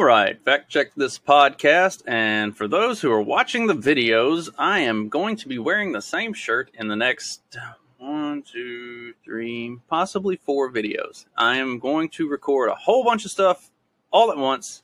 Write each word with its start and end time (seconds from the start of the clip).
All 0.00 0.06
right, 0.06 0.42
fact 0.46 0.70
check 0.70 0.94
this 0.96 1.18
podcast. 1.18 2.02
And 2.06 2.56
for 2.56 2.66
those 2.66 3.02
who 3.02 3.12
are 3.12 3.20
watching 3.20 3.66
the 3.66 3.74
videos, 3.74 4.48
I 4.56 4.78
am 4.78 5.10
going 5.10 5.36
to 5.36 5.46
be 5.46 5.58
wearing 5.58 5.92
the 5.92 6.00
same 6.00 6.32
shirt 6.32 6.70
in 6.72 6.88
the 6.88 6.96
next 6.96 7.42
one, 7.98 8.40
two, 8.40 9.12
three, 9.22 9.76
possibly 9.90 10.36
four 10.36 10.72
videos. 10.72 11.26
I 11.36 11.58
am 11.58 11.78
going 11.78 12.08
to 12.12 12.30
record 12.30 12.70
a 12.70 12.74
whole 12.74 13.04
bunch 13.04 13.26
of 13.26 13.30
stuff 13.30 13.70
all 14.10 14.30
at 14.30 14.38
once 14.38 14.82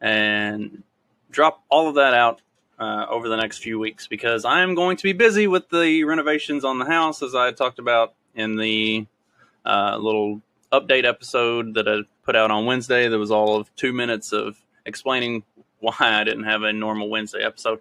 and 0.00 0.82
drop 1.30 1.62
all 1.68 1.88
of 1.88 1.94
that 1.94 2.12
out 2.12 2.42
uh, 2.80 3.06
over 3.08 3.28
the 3.28 3.36
next 3.36 3.58
few 3.58 3.78
weeks 3.78 4.08
because 4.08 4.44
I 4.44 4.62
am 4.62 4.74
going 4.74 4.96
to 4.96 5.04
be 5.04 5.12
busy 5.12 5.46
with 5.46 5.68
the 5.68 6.02
renovations 6.02 6.64
on 6.64 6.80
the 6.80 6.86
house, 6.86 7.22
as 7.22 7.36
I 7.36 7.52
talked 7.52 7.78
about 7.78 8.14
in 8.34 8.56
the 8.56 9.06
uh, 9.64 9.98
little 10.00 10.42
update 10.72 11.04
episode 11.04 11.74
that 11.74 11.86
I 11.86 12.00
put 12.22 12.36
out 12.36 12.50
on 12.50 12.66
Wednesday. 12.66 13.08
that 13.08 13.18
was 13.18 13.30
all 13.30 13.56
of 13.56 13.74
two 13.76 13.92
minutes 13.92 14.32
of 14.32 14.56
explaining 14.86 15.44
why 15.80 15.94
I 15.98 16.24
didn't 16.24 16.44
have 16.44 16.62
a 16.62 16.72
normal 16.72 17.08
Wednesday 17.08 17.42
episode. 17.42 17.80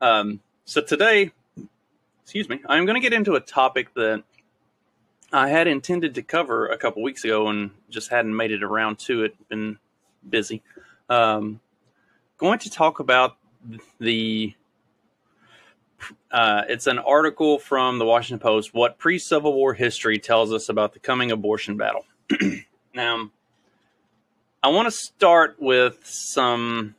Um, 0.00 0.40
so 0.64 0.80
today, 0.80 1.32
excuse 2.22 2.48
me, 2.48 2.60
I'm 2.66 2.86
going 2.86 2.94
to 2.94 3.00
get 3.00 3.12
into 3.12 3.34
a 3.34 3.40
topic 3.40 3.92
that 3.94 4.22
I 5.32 5.48
had 5.48 5.66
intended 5.66 6.14
to 6.16 6.22
cover 6.22 6.66
a 6.66 6.76
couple 6.76 7.02
weeks 7.02 7.24
ago 7.24 7.48
and 7.48 7.70
just 7.88 8.10
hadn't 8.10 8.36
made 8.36 8.52
it 8.52 8.62
around 8.62 8.98
to 9.00 9.24
it. 9.24 9.34
Been 9.48 9.78
busy. 10.28 10.62
Um, 11.08 11.60
going 12.36 12.58
to 12.60 12.70
talk 12.70 13.00
about 13.00 13.36
the. 13.98 14.54
Uh, 16.30 16.62
it's 16.68 16.88
an 16.88 16.98
article 16.98 17.58
from 17.60 17.98
the 17.98 18.04
Washington 18.04 18.40
Post. 18.40 18.74
What 18.74 18.98
pre-Civil 18.98 19.54
War 19.54 19.72
history 19.72 20.18
tells 20.18 20.52
us 20.52 20.68
about 20.68 20.92
the 20.94 20.98
coming 20.98 21.30
abortion 21.30 21.76
battle. 21.76 22.04
now, 22.94 23.30
I 24.64 24.68
want 24.68 24.86
to 24.86 24.92
start 24.92 25.56
with 25.58 25.98
some 26.04 26.94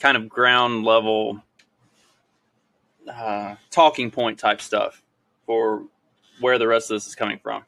kind 0.00 0.16
of 0.16 0.28
ground 0.28 0.84
level 0.84 1.40
uh, 3.08 3.54
talking 3.70 4.10
point 4.10 4.40
type 4.40 4.60
stuff 4.60 5.04
for 5.46 5.84
where 6.40 6.58
the 6.58 6.66
rest 6.66 6.90
of 6.90 6.96
this 6.96 7.06
is 7.06 7.14
coming 7.14 7.38
from. 7.38 7.62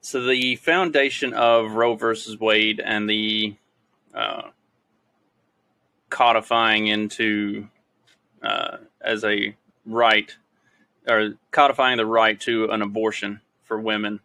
So, 0.00 0.24
the 0.24 0.54
foundation 0.54 1.34
of 1.34 1.72
Roe 1.72 1.96
versus 1.96 2.38
Wade 2.38 2.78
and 2.78 3.10
the 3.10 3.56
uh, 4.14 4.50
codifying 6.10 6.86
into 6.86 7.66
uh, 8.44 8.76
as 9.00 9.24
a 9.24 9.56
right 9.84 10.36
or 11.08 11.34
codifying 11.50 11.96
the 11.96 12.06
right 12.06 12.38
to 12.42 12.70
an 12.70 12.80
abortion 12.80 13.40
for 13.64 13.80
women 13.80 14.20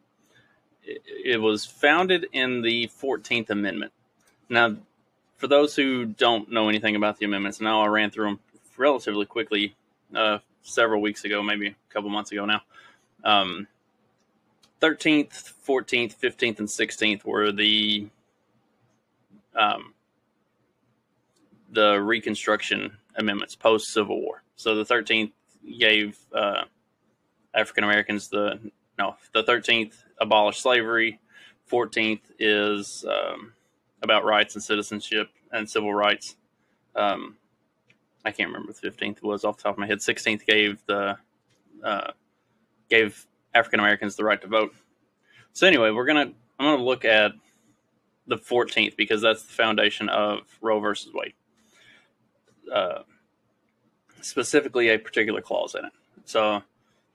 it 1.08 1.42
was 1.42 1.66
founded 1.66 2.28
in 2.32 2.62
the 2.62 2.90
14th 3.02 3.50
Amendment. 3.50 3.92
Now, 4.50 4.76
for 5.38 5.48
those 5.48 5.76
who 5.76 6.06
don't 6.06 6.52
know 6.52 6.70
anything 6.70 6.96
about 6.96 7.18
the 7.18 7.26
amendments, 7.26 7.62
now 7.62 7.82
I 7.82 7.88
ran 7.88 8.12
through 8.12 8.26
them 8.26 8.40
relatively 8.78 9.26
quickly 9.26 9.76
uh, 10.16 10.40
several 10.64 11.02
weeks 11.02 11.24
ago, 11.24 11.42
maybe 11.42 11.68
a 11.68 11.94
couple 11.94 12.10
months 12.10 12.32
ago 12.32 12.46
now. 12.46 12.62
Um, 13.24 13.68
13th, 14.82 15.54
14th, 15.68 16.16
15th, 16.16 16.60
and 16.60 16.68
16th 16.68 17.26
were 17.26 17.52
the 17.52 18.08
um, 19.56 19.94
the 21.72 22.02
Reconstruction 22.02 22.98
amendments 23.16 23.56
post 23.56 23.92
Civil 23.92 24.22
War. 24.22 24.42
So 24.56 24.76
the 24.76 24.86
13th 24.86 25.32
gave 25.80 26.18
uh, 26.34 26.64
African 27.54 27.84
Americans 27.84 28.30
the 28.30 28.60
no, 29.00 29.16
the 29.34 29.44
13th 29.44 29.94
abolished 30.20 30.62
slavery. 30.62 31.20
14th 31.72 32.22
is 32.38 33.06
um, 33.08 33.54
about 34.04 34.26
rights 34.26 34.56
and 34.56 34.64
citizenship 34.64 35.30
and 35.52 35.68
civil 35.68 35.94
rights. 35.94 36.36
Um, 36.96 37.38
I 38.26 38.32
can't 38.32 38.50
remember 38.50 38.74
the 38.74 38.90
15th 38.90 39.24
was 39.24 39.46
off 39.46 39.58
the 39.58 39.64
top 39.64 39.74
of 39.76 39.80
my 39.80 39.88
head. 39.88 40.00
16th 40.00 40.46
gave 40.46 40.86
the 40.86 41.18
uh, 41.84 42.12
gave 42.90 43.26
African 43.54 43.80
Americans 43.80 44.18
the 44.18 44.26
right 44.26 44.42
to 44.42 44.48
vote. 44.48 44.76
So 45.54 45.66
anyway, 45.66 45.92
we're 45.92 46.06
gonna 46.06 46.34
I'm 46.60 46.66
gonna 46.66 46.84
look 46.84 47.06
at 47.06 47.32
the 48.28 48.36
14th 48.36 48.98
because 48.98 49.22
that's 49.22 49.44
the 49.44 49.54
foundation 49.54 50.10
of 50.10 50.40
Roe 50.62 50.80
versus 50.80 51.14
Wade. 51.14 51.34
Uh, 52.72 53.04
specifically, 54.22 54.90
a 54.90 55.00
particular 55.00 55.42
clause 55.42 55.76
in 55.76 55.86
it. 55.86 55.94
So 56.26 56.62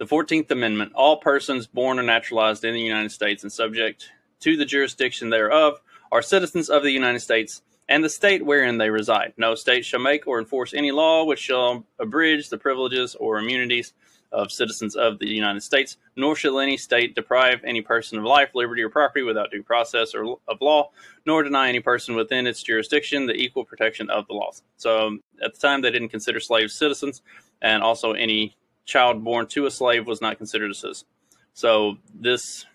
the 0.04 0.14
14th 0.14 0.50
Amendment 0.50 0.92
All 0.94 1.16
persons 1.16 1.66
born 1.66 1.98
or 1.98 2.02
naturalized 2.02 2.62
in 2.62 2.74
the 2.74 2.80
United 2.80 3.10
States 3.10 3.42
and 3.42 3.50
subject 3.50 4.10
to 4.40 4.54
the 4.54 4.66
jurisdiction 4.66 5.30
thereof 5.30 5.80
are 6.12 6.20
citizens 6.20 6.68
of 6.68 6.82
the 6.82 6.90
United 6.90 7.20
States 7.20 7.62
and 7.88 8.04
the 8.04 8.10
state 8.10 8.44
wherein 8.44 8.76
they 8.76 8.90
reside. 8.90 9.32
No 9.38 9.54
state 9.54 9.84
shall 9.84 10.00
make 10.00 10.26
or 10.26 10.38
enforce 10.38 10.74
any 10.74 10.90
law 10.90 11.24
which 11.24 11.38
shall 11.38 11.86
abridge 11.98 12.50
the 12.50 12.58
privileges 12.58 13.14
or 13.14 13.38
immunities 13.38 13.94
of 14.30 14.52
citizens 14.52 14.94
of 14.94 15.18
the 15.20 15.28
United 15.28 15.62
States, 15.62 15.96
nor 16.16 16.36
shall 16.36 16.58
any 16.58 16.76
state 16.76 17.14
deprive 17.14 17.60
any 17.64 17.80
person 17.80 18.18
of 18.18 18.24
life, 18.24 18.50
liberty, 18.54 18.82
or 18.82 18.90
property 18.90 19.22
without 19.22 19.50
due 19.50 19.62
process 19.62 20.14
or 20.14 20.38
of 20.48 20.60
law, 20.60 20.90
nor 21.24 21.42
deny 21.42 21.68
any 21.70 21.80
person 21.80 22.14
within 22.14 22.46
its 22.46 22.62
jurisdiction 22.62 23.26
the 23.26 23.34
equal 23.34 23.64
protection 23.64 24.10
of 24.10 24.26
the 24.26 24.34
laws. 24.34 24.62
So 24.76 25.06
um, 25.06 25.20
at 25.42 25.54
the 25.54 25.60
time, 25.60 25.80
they 25.80 25.90
didn't 25.90 26.08
consider 26.10 26.40
slaves 26.40 26.74
citizens, 26.74 27.22
and 27.62 27.82
also 27.82 28.12
any 28.12 28.56
child 28.84 29.24
born 29.24 29.46
to 29.48 29.66
a 29.66 29.70
slave 29.70 30.06
was 30.06 30.20
not 30.20 30.38
considered 30.38 30.70
a 30.70 30.74
citizen. 30.74 31.06
So 31.52 31.98
this 32.14 32.66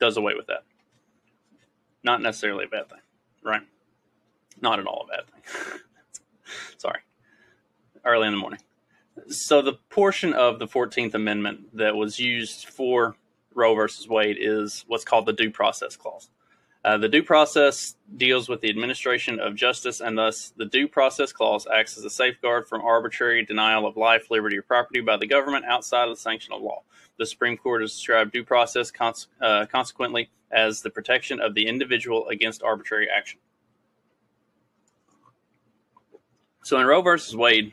does 0.00 0.16
away 0.16 0.34
with 0.36 0.46
that. 0.46 0.62
Not 2.02 2.22
necessarily 2.22 2.64
a 2.64 2.68
bad 2.68 2.88
thing, 2.88 3.00
right? 3.44 3.62
Not 4.60 4.78
at 4.78 4.86
all 4.86 5.06
a 5.08 5.16
bad 5.16 5.26
thing. 5.26 5.80
Sorry. 6.78 7.00
Early 8.04 8.28
in 8.28 8.32
the 8.32 8.38
morning. 8.38 8.60
So 9.28 9.62
the 9.62 9.74
portion 9.90 10.32
of 10.32 10.58
the 10.58 10.66
14th 10.66 11.14
Amendment 11.14 11.76
that 11.76 11.96
was 11.96 12.20
used 12.20 12.66
for 12.66 13.16
Roe 13.54 13.74
versus 13.74 14.08
Wade 14.08 14.36
is 14.38 14.84
what's 14.86 15.04
called 15.04 15.26
the 15.26 15.32
Due 15.32 15.50
Process 15.50 15.96
Clause. 15.96 16.28
Uh, 16.86 16.96
the 16.96 17.08
due 17.08 17.22
process 17.22 17.96
deals 18.16 18.48
with 18.48 18.60
the 18.60 18.70
administration 18.70 19.40
of 19.40 19.56
justice, 19.56 20.00
and 20.00 20.16
thus 20.16 20.52
the 20.56 20.66
due 20.66 20.86
process 20.86 21.32
clause 21.32 21.66
acts 21.66 21.98
as 21.98 22.04
a 22.04 22.10
safeguard 22.10 22.68
from 22.68 22.80
arbitrary 22.80 23.44
denial 23.44 23.88
of 23.88 23.96
life, 23.96 24.30
liberty, 24.30 24.56
or 24.56 24.62
property 24.62 25.00
by 25.00 25.16
the 25.16 25.26
government 25.26 25.64
outside 25.64 26.04
of 26.04 26.14
the 26.14 26.20
sanction 26.20 26.52
of 26.52 26.62
law. 26.62 26.84
The 27.18 27.26
Supreme 27.26 27.56
Court 27.56 27.80
has 27.80 27.90
described 27.90 28.30
due 28.30 28.44
process 28.44 28.92
cons- 28.92 29.26
uh, 29.42 29.66
consequently 29.66 30.30
as 30.52 30.80
the 30.80 30.90
protection 30.90 31.40
of 31.40 31.54
the 31.54 31.66
individual 31.66 32.28
against 32.28 32.62
arbitrary 32.62 33.08
action. 33.10 33.40
So 36.62 36.78
in 36.78 36.86
Roe 36.86 37.02
versus 37.02 37.34
Wade, 37.34 37.72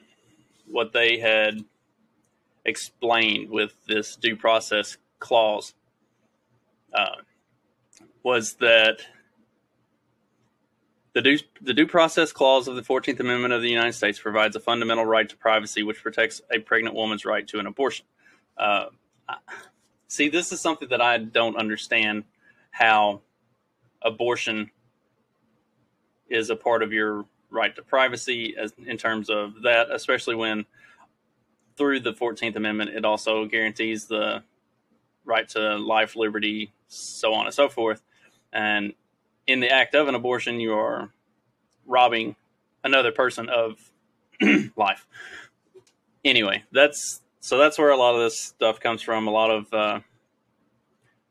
what 0.65 0.91
they 0.91 1.19
had 1.19 1.63
explained 2.65 3.51
with 3.51 3.73
this 3.85 4.15
due 4.15 4.35
process 4.35 4.97
clause. 5.19 5.75
Uh, 6.91 7.17
was 8.23 8.53
that 8.55 9.01
the 11.13 11.21
due, 11.21 11.39
the 11.61 11.73
due 11.73 11.85
process 11.85 12.31
clause 12.31 12.67
of 12.67 12.75
the 12.75 12.81
14th 12.81 13.19
Amendment 13.19 13.53
of 13.53 13.61
the 13.61 13.69
United 13.69 13.93
States 13.93 14.19
provides 14.19 14.55
a 14.55 14.59
fundamental 14.59 15.05
right 15.05 15.29
to 15.29 15.37
privacy, 15.37 15.83
which 15.83 16.01
protects 16.01 16.41
a 16.51 16.59
pregnant 16.59 16.95
woman's 16.95 17.25
right 17.25 17.47
to 17.49 17.59
an 17.59 17.67
abortion. 17.67 18.05
Uh, 18.57 18.85
see, 20.07 20.29
this 20.29 20.51
is 20.51 20.59
something 20.59 20.89
that 20.89 21.01
I 21.01 21.19
don't 21.19 21.55
understand 21.55 22.23
how 22.71 23.21
abortion 24.01 24.71
is 26.29 26.49
a 26.49 26.55
part 26.55 26.81
of 26.81 26.91
your 26.91 27.25
right 27.51 27.75
to 27.75 27.83
privacy 27.83 28.55
as, 28.57 28.73
in 28.83 28.97
terms 28.97 29.29
of 29.29 29.61
that, 29.61 29.91
especially 29.91 30.35
when 30.35 30.65
through 31.77 31.99
the 31.99 32.13
14th 32.13 32.55
Amendment, 32.55 32.91
it 32.91 33.05
also 33.05 33.45
guarantees 33.45 34.05
the 34.05 34.43
right 35.25 35.47
to 35.49 35.77
life, 35.77 36.15
liberty, 36.15 36.73
so 36.87 37.33
on 37.33 37.45
and 37.45 37.53
so 37.53 37.69
forth. 37.69 38.01
And 38.53 38.93
in 39.47 39.59
the 39.59 39.69
act 39.69 39.95
of 39.95 40.07
an 40.07 40.15
abortion, 40.15 40.59
you 40.59 40.73
are 40.73 41.09
robbing 41.85 42.35
another 42.83 43.11
person 43.11 43.49
of 43.49 43.91
life. 44.75 45.07
Anyway, 46.23 46.63
that's 46.71 47.21
so 47.39 47.57
that's 47.57 47.77
where 47.77 47.89
a 47.89 47.97
lot 47.97 48.15
of 48.15 48.21
this 48.21 48.39
stuff 48.39 48.79
comes 48.79 49.01
from. 49.01 49.27
A 49.27 49.31
lot 49.31 49.51
of 49.51 49.73
uh, 49.73 49.99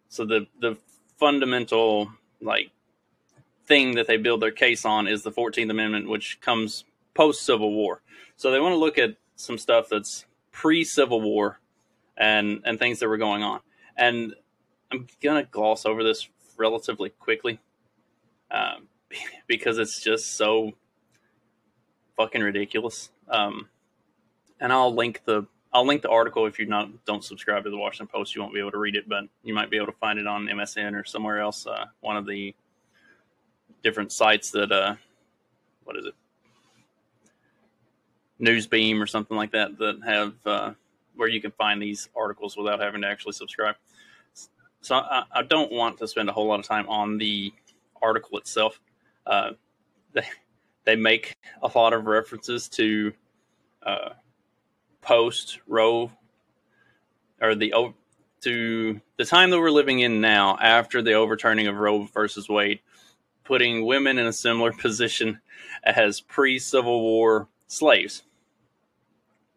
so 0.08 0.26
the 0.26 0.46
the 0.60 0.76
fundamental 1.18 2.12
like 2.40 2.70
thing 3.66 3.94
that 3.94 4.06
they 4.06 4.16
build 4.16 4.42
their 4.42 4.50
case 4.50 4.84
on 4.84 5.06
is 5.06 5.22
the 5.22 5.30
14th 5.30 5.70
Amendment, 5.70 6.08
which 6.08 6.40
comes 6.40 6.84
post 7.14 7.46
Civil 7.46 7.72
War. 7.72 8.02
So 8.36 8.50
they 8.50 8.60
want 8.60 8.72
to 8.72 8.78
look 8.78 8.98
at 8.98 9.16
some 9.36 9.56
stuff 9.56 9.86
that's 9.88 10.26
pre 10.50 10.84
Civil 10.84 11.20
War 11.20 11.60
and 12.16 12.60
and 12.64 12.78
things 12.78 12.98
that 12.98 13.08
were 13.08 13.18
going 13.18 13.42
on. 13.42 13.60
And 13.96 14.34
I'm 14.90 15.06
gonna 15.22 15.44
gloss 15.44 15.86
over 15.86 16.04
this 16.04 16.28
relatively 16.62 17.10
quickly 17.10 17.58
um, 18.52 18.86
because 19.48 19.78
it's 19.78 20.00
just 20.00 20.36
so 20.36 20.72
fucking 22.16 22.40
ridiculous. 22.40 23.10
Um, 23.28 23.68
and 24.60 24.72
I'll 24.72 24.94
link 24.94 25.22
the 25.24 25.46
I'll 25.74 25.86
link 25.86 26.02
the 26.02 26.10
article 26.10 26.46
if 26.46 26.58
you 26.58 26.66
not 26.66 27.04
don't 27.06 27.24
subscribe 27.24 27.64
to 27.64 27.70
the 27.70 27.78
Washington 27.78 28.06
Post. 28.12 28.34
You 28.34 28.42
won't 28.42 28.54
be 28.54 28.60
able 28.60 28.72
to 28.72 28.78
read 28.78 28.94
it, 28.94 29.08
but 29.08 29.24
you 29.42 29.54
might 29.54 29.70
be 29.70 29.78
able 29.78 29.86
to 29.86 29.98
find 29.98 30.18
it 30.18 30.26
on 30.26 30.46
MSN 30.46 30.94
or 30.94 31.04
somewhere 31.04 31.40
else. 31.40 31.66
Uh, 31.66 31.86
one 32.00 32.16
of 32.16 32.26
the 32.26 32.54
different 33.82 34.12
sites 34.12 34.50
that 34.50 34.70
uh, 34.70 34.94
what 35.84 35.96
is 35.96 36.04
it, 36.04 36.14
Newsbeam 38.40 39.00
or 39.00 39.06
something 39.06 39.36
like 39.36 39.52
that 39.52 39.78
that 39.78 40.00
have 40.04 40.34
uh, 40.46 40.72
where 41.16 41.28
you 41.28 41.40
can 41.40 41.52
find 41.52 41.80
these 41.80 42.08
articles 42.14 42.56
without 42.56 42.78
having 42.78 43.00
to 43.00 43.08
actually 43.08 43.32
subscribe. 43.32 43.74
So 44.82 44.96
I, 44.96 45.22
I 45.32 45.42
don't 45.42 45.72
want 45.72 45.98
to 45.98 46.08
spend 46.08 46.28
a 46.28 46.32
whole 46.32 46.48
lot 46.48 46.58
of 46.60 46.66
time 46.66 46.88
on 46.88 47.16
the 47.16 47.52
article 48.02 48.36
itself. 48.36 48.80
Uh, 49.26 49.52
they 50.12 50.26
they 50.84 50.96
make 50.96 51.36
a 51.62 51.70
lot 51.78 51.92
of 51.92 52.06
references 52.06 52.68
to 52.70 53.12
uh, 53.86 54.10
post 55.00 55.60
Roe 55.68 56.10
or 57.40 57.54
the 57.54 57.72
to 58.42 59.00
the 59.16 59.24
time 59.24 59.50
that 59.50 59.60
we're 59.60 59.70
living 59.70 60.00
in 60.00 60.20
now 60.20 60.58
after 60.60 61.00
the 61.00 61.12
overturning 61.12 61.68
of 61.68 61.76
Roe 61.76 62.02
versus 62.04 62.48
Wade, 62.48 62.80
putting 63.44 63.86
women 63.86 64.18
in 64.18 64.26
a 64.26 64.32
similar 64.32 64.72
position 64.78 65.40
as 65.84 66.20
pre 66.20 66.58
Civil 66.58 67.00
War 67.02 67.48
slaves, 67.68 68.24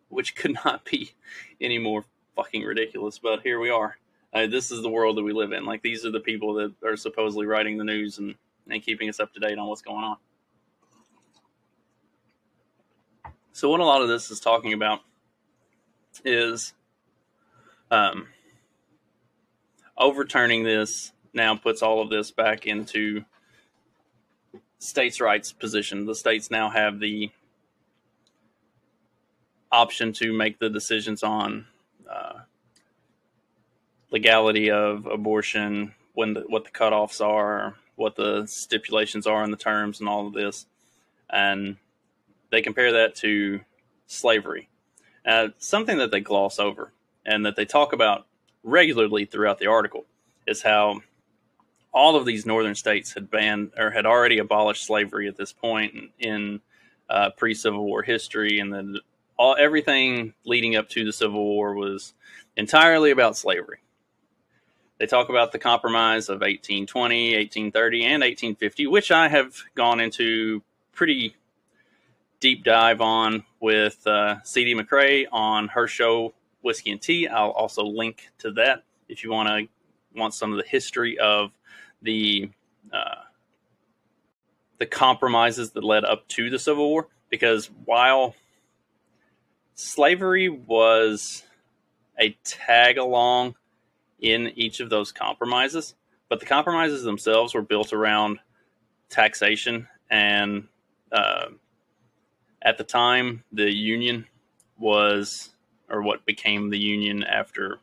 which 0.09 0.35
could 0.35 0.53
not 0.63 0.85
be 0.85 1.13
any 1.61 1.79
more 1.79 2.05
fucking 2.35 2.61
ridiculous. 2.61 3.17
But 3.17 3.41
here 3.41 3.59
we 3.59 3.71
are. 3.71 3.97
Uh, 4.35 4.47
this 4.47 4.69
is 4.69 4.81
the 4.81 4.89
world 4.89 5.17
that 5.17 5.23
we 5.23 5.31
live 5.31 5.53
in. 5.53 5.63
Like 5.65 5.81
these 5.81 6.05
are 6.05 6.11
the 6.11 6.19
people 6.19 6.55
that 6.55 6.73
are 6.83 6.97
supposedly 6.97 7.45
writing 7.45 7.77
the 7.77 7.85
news 7.85 8.17
and, 8.17 8.35
and 8.69 8.83
keeping 8.83 9.07
us 9.07 9.21
up 9.21 9.33
to 9.33 9.39
date 9.39 9.57
on 9.57 9.67
what's 9.67 9.81
going 9.81 10.03
on. 10.03 10.17
So 13.53 13.69
what 13.69 13.79
a 13.79 13.85
lot 13.85 14.01
of 14.01 14.09
this 14.09 14.29
is 14.31 14.41
talking 14.41 14.73
about 14.73 14.99
is 16.25 16.73
um, 17.89 18.27
overturning 19.97 20.65
this 20.65 21.13
now 21.33 21.55
puts 21.55 21.81
all 21.81 22.01
of 22.01 22.09
this 22.09 22.31
back 22.31 22.65
into 22.65 23.23
states' 24.79 25.21
rights 25.21 25.53
position. 25.53 26.05
The 26.05 26.15
states 26.15 26.51
now 26.51 26.69
have 26.69 26.99
the 26.99 27.31
option 29.71 30.11
to 30.13 30.33
make 30.33 30.59
the 30.59 30.69
decisions 30.69 31.23
on 31.23 31.67
uh, 32.09 32.39
legality 34.15 34.71
of 34.71 35.05
abortion, 35.07 35.93
when 36.13 36.33
the, 36.35 36.45
what 36.47 36.63
the 36.63 36.71
cutoffs 36.71 37.19
are, 37.19 37.75
what 37.97 38.15
the 38.15 38.45
stipulations 38.45 39.27
are 39.27 39.43
in 39.43 39.51
the 39.51 39.57
terms, 39.57 39.99
and 39.99 40.07
all 40.07 40.25
of 40.25 40.31
this, 40.31 40.65
and 41.29 41.75
they 42.49 42.61
compare 42.61 42.93
that 42.93 43.13
to 43.13 43.59
slavery. 44.07 44.69
Uh, 45.25 45.49
something 45.57 45.97
that 45.97 46.11
they 46.11 46.21
gloss 46.21 46.59
over 46.59 46.93
and 47.25 47.45
that 47.45 47.57
they 47.57 47.65
talk 47.65 47.91
about 47.91 48.25
regularly 48.63 49.25
throughout 49.25 49.59
the 49.59 49.67
article 49.67 50.05
is 50.47 50.61
how 50.61 51.01
all 51.93 52.15
of 52.15 52.25
these 52.25 52.45
northern 52.45 52.75
states 52.75 53.15
had 53.15 53.29
banned 53.29 53.71
or 53.77 53.91
had 53.91 54.05
already 54.05 54.37
abolished 54.37 54.85
slavery 54.85 55.27
at 55.27 55.35
this 55.35 55.51
point 55.51 55.93
in, 56.19 56.61
uh, 57.09 57.31
pre-Civil 57.31 57.83
War 57.83 58.01
history, 58.01 58.59
and 58.59 58.71
then 58.73 58.95
all 59.35 59.57
everything 59.59 60.33
leading 60.45 60.77
up 60.77 60.87
to 60.87 61.03
the 61.03 61.11
Civil 61.11 61.43
War 61.43 61.73
was 61.73 62.13
entirely 62.55 63.11
about 63.11 63.35
slavery. 63.35 63.79
They 64.97 65.05
talk 65.05 65.29
about 65.29 65.51
the 65.51 65.59
compromise 65.59 66.29
of 66.29 66.35
1820, 66.35 67.35
1830, 67.35 68.03
and 68.05 68.21
1850, 68.21 68.87
which 68.87 69.11
I 69.11 69.27
have 69.27 69.55
gone 69.75 69.99
into 69.99 70.61
pretty 70.93 71.35
deep 72.39 72.63
dive 72.63 73.01
on 73.01 73.43
with 73.59 74.05
uh, 74.07 74.41
CD 74.43 74.73
McRae 74.73 75.25
on 75.31 75.67
her 75.69 75.87
show 75.87 76.33
Whiskey 76.61 76.91
and 76.91 77.01
Tea. 77.01 77.27
I'll 77.27 77.51
also 77.51 77.83
link 77.83 78.29
to 78.39 78.51
that 78.53 78.83
if 79.09 79.23
you 79.23 79.31
want 79.31 79.49
to 79.49 79.67
want 80.19 80.33
some 80.33 80.51
of 80.51 80.57
the 80.57 80.67
history 80.67 81.19
of 81.19 81.51
the 82.01 82.49
uh, 82.93 83.23
the 84.77 84.85
compromises 84.85 85.71
that 85.71 85.83
led 85.83 86.05
up 86.05 86.27
to 86.29 86.49
the 86.49 86.59
Civil 86.59 86.89
War. 86.89 87.07
Because 87.29 87.69
while 87.85 88.35
slavery 89.73 90.47
was 90.47 91.43
a 92.19 92.37
tag 92.43 92.97
along 92.97 93.55
in 94.19 94.51
each 94.55 94.79
of 94.79 94.89
those 94.89 95.11
compromises, 95.11 95.95
but 96.29 96.39
the 96.39 96.45
compromises 96.45 97.03
themselves 97.03 97.53
were 97.53 97.61
built 97.61 97.93
around 97.93 98.39
taxation 99.09 99.87
and 100.09 100.67
uh, 101.11 101.47
at 102.65 102.79
the 102.79 102.83
time, 102.83 103.43
the 103.51 103.71
Union 103.71 104.25
was, 104.77 105.51
or 105.87 106.01
what 106.01 106.25
became 106.25 106.71
the 106.71 106.79
Union 106.79 107.23
after 107.23 107.79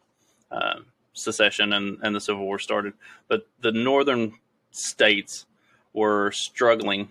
uh, 0.50 0.81
secession 1.12 1.73
and, 1.73 1.99
and 2.02 2.14
the 2.14 2.20
Civil 2.20 2.44
War 2.44 2.58
started. 2.58 2.94
But 3.29 3.46
the 3.61 3.70
northern 3.70 4.34
states 4.73 5.46
were 5.93 6.32
struggling 6.32 7.08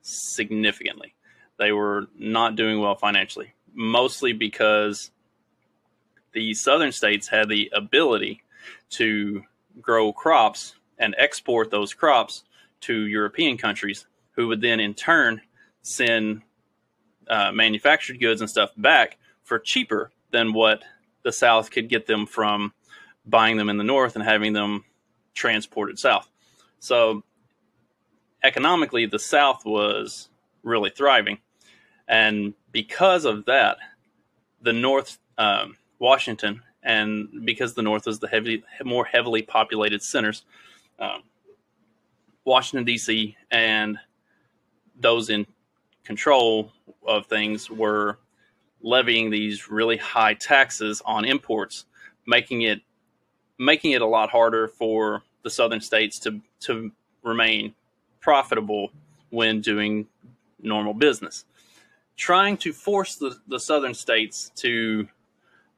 significantly. 0.00 1.14
They 1.58 1.72
were 1.72 2.06
not 2.16 2.54
doing 2.54 2.80
well 2.80 2.94
financially, 2.94 3.52
mostly 3.74 4.32
because 4.32 5.10
the 6.32 6.54
southern 6.54 6.92
states 6.92 7.26
had 7.28 7.48
the 7.48 7.68
ability 7.74 8.42
to 8.90 9.42
grow 9.80 10.12
crops 10.12 10.74
and 10.98 11.14
export 11.18 11.70
those 11.70 11.94
crops 11.94 12.44
to 12.80 13.06
European 13.06 13.56
countries, 13.56 14.06
who 14.32 14.48
would 14.48 14.60
then 14.60 14.80
in 14.80 14.94
turn 14.94 15.40
send 15.82 16.42
uh, 17.28 17.52
manufactured 17.52 18.20
goods 18.20 18.40
and 18.40 18.50
stuff 18.50 18.70
back 18.76 19.18
for 19.42 19.58
cheaper 19.58 20.10
than 20.30 20.52
what 20.52 20.82
the 21.22 21.32
South 21.32 21.70
could 21.70 21.88
get 21.88 22.06
them 22.06 22.26
from 22.26 22.72
buying 23.24 23.56
them 23.56 23.68
in 23.68 23.76
the 23.76 23.84
North 23.84 24.16
and 24.16 24.24
having 24.24 24.52
them 24.52 24.84
transported 25.34 25.98
south. 25.98 26.28
So 26.80 27.22
economically, 28.42 29.06
the 29.06 29.18
South 29.18 29.64
was 29.64 30.28
really 30.62 30.90
thriving. 30.90 31.38
And 32.06 32.54
because 32.72 33.24
of 33.24 33.44
that, 33.46 33.78
the 34.62 34.72
North, 34.72 35.18
um, 35.36 35.76
Washington, 35.98 36.62
and 36.82 37.44
because 37.44 37.74
the 37.74 37.82
North 37.82 38.06
was 38.06 38.18
the 38.18 38.28
heavy, 38.28 38.62
more 38.84 39.04
heavily 39.04 39.42
populated 39.42 40.02
centers, 40.02 40.44
um, 40.98 41.22
Washington, 42.44 42.84
D.C., 42.84 43.36
and 43.50 43.98
those 44.98 45.30
in 45.30 45.46
control 46.04 46.72
of 47.06 47.26
things 47.26 47.70
were 47.70 48.18
levying 48.80 49.30
these 49.30 49.70
really 49.70 49.96
high 49.96 50.34
taxes 50.34 51.02
on 51.04 51.24
imports, 51.24 51.84
making 52.26 52.62
it 52.62 52.80
making 53.60 53.90
it 53.90 54.02
a 54.02 54.06
lot 54.06 54.30
harder 54.30 54.68
for 54.68 55.22
the 55.42 55.50
southern 55.50 55.80
states 55.80 56.18
to 56.20 56.40
to 56.60 56.90
remain 57.22 57.74
profitable 58.20 58.90
when 59.30 59.60
doing 59.60 60.06
normal 60.60 60.94
business. 60.94 61.44
Trying 62.16 62.56
to 62.58 62.72
force 62.72 63.16
the, 63.16 63.38
the 63.46 63.60
southern 63.60 63.94
states 63.94 64.50
to 64.56 65.06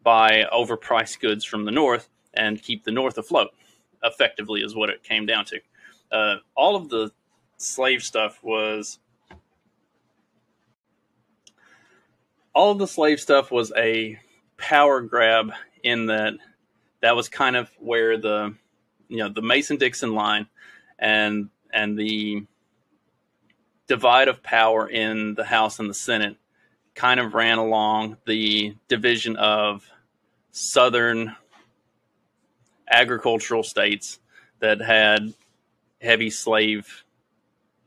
buy 0.02 0.44
overpriced 0.52 1.20
goods 1.20 1.44
from 1.44 1.64
the 1.64 1.70
north 1.70 2.08
and 2.34 2.62
keep 2.62 2.84
the 2.84 2.90
north 2.90 3.18
afloat, 3.18 3.50
effectively, 4.02 4.62
is 4.62 4.74
what 4.74 4.90
it 4.90 5.02
came 5.02 5.26
down 5.26 5.44
to. 5.46 5.60
Uh, 6.10 6.36
all 6.54 6.76
of 6.76 6.88
the 6.88 7.10
slave 7.56 8.02
stuff 8.02 8.42
was 8.42 8.98
all 12.54 12.72
of 12.72 12.78
the 12.78 12.86
slave 12.86 13.20
stuff 13.20 13.50
was 13.50 13.72
a 13.76 14.18
power 14.56 15.00
grab 15.00 15.52
in 15.82 16.06
that 16.06 16.34
that 17.00 17.16
was 17.16 17.28
kind 17.28 17.56
of 17.56 17.70
where 17.78 18.18
the 18.18 18.54
you 19.08 19.18
know 19.18 19.28
the 19.28 19.42
Mason 19.42 19.76
Dixon 19.76 20.14
line 20.14 20.46
and 20.98 21.50
and 21.72 21.98
the 21.98 22.44
divide 23.86 24.28
of 24.28 24.42
power 24.42 24.88
in 24.88 25.34
the 25.34 25.44
House 25.44 25.78
and 25.78 25.88
the 25.88 25.94
Senate 25.94 26.36
kind 26.94 27.20
of 27.20 27.34
ran 27.34 27.58
along 27.58 28.16
the 28.26 28.74
division 28.88 29.36
of 29.36 29.88
southern 30.52 31.34
agricultural 32.90 33.62
states 33.62 34.18
that 34.58 34.80
had 34.80 35.32
heavy 36.00 36.30
slave 36.30 37.04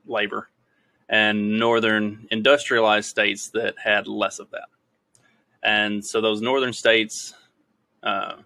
labor 0.05 0.49
and 1.09 1.59
northern 1.59 2.27
industrialized 2.31 3.09
states 3.09 3.49
that 3.49 3.75
had 3.77 4.07
less 4.07 4.39
of 4.39 4.49
that. 4.51 4.69
And 5.61 6.03
so 6.03 6.21
those 6.21 6.41
northern 6.41 6.73
states, 6.73 7.33
uh, 8.01 8.37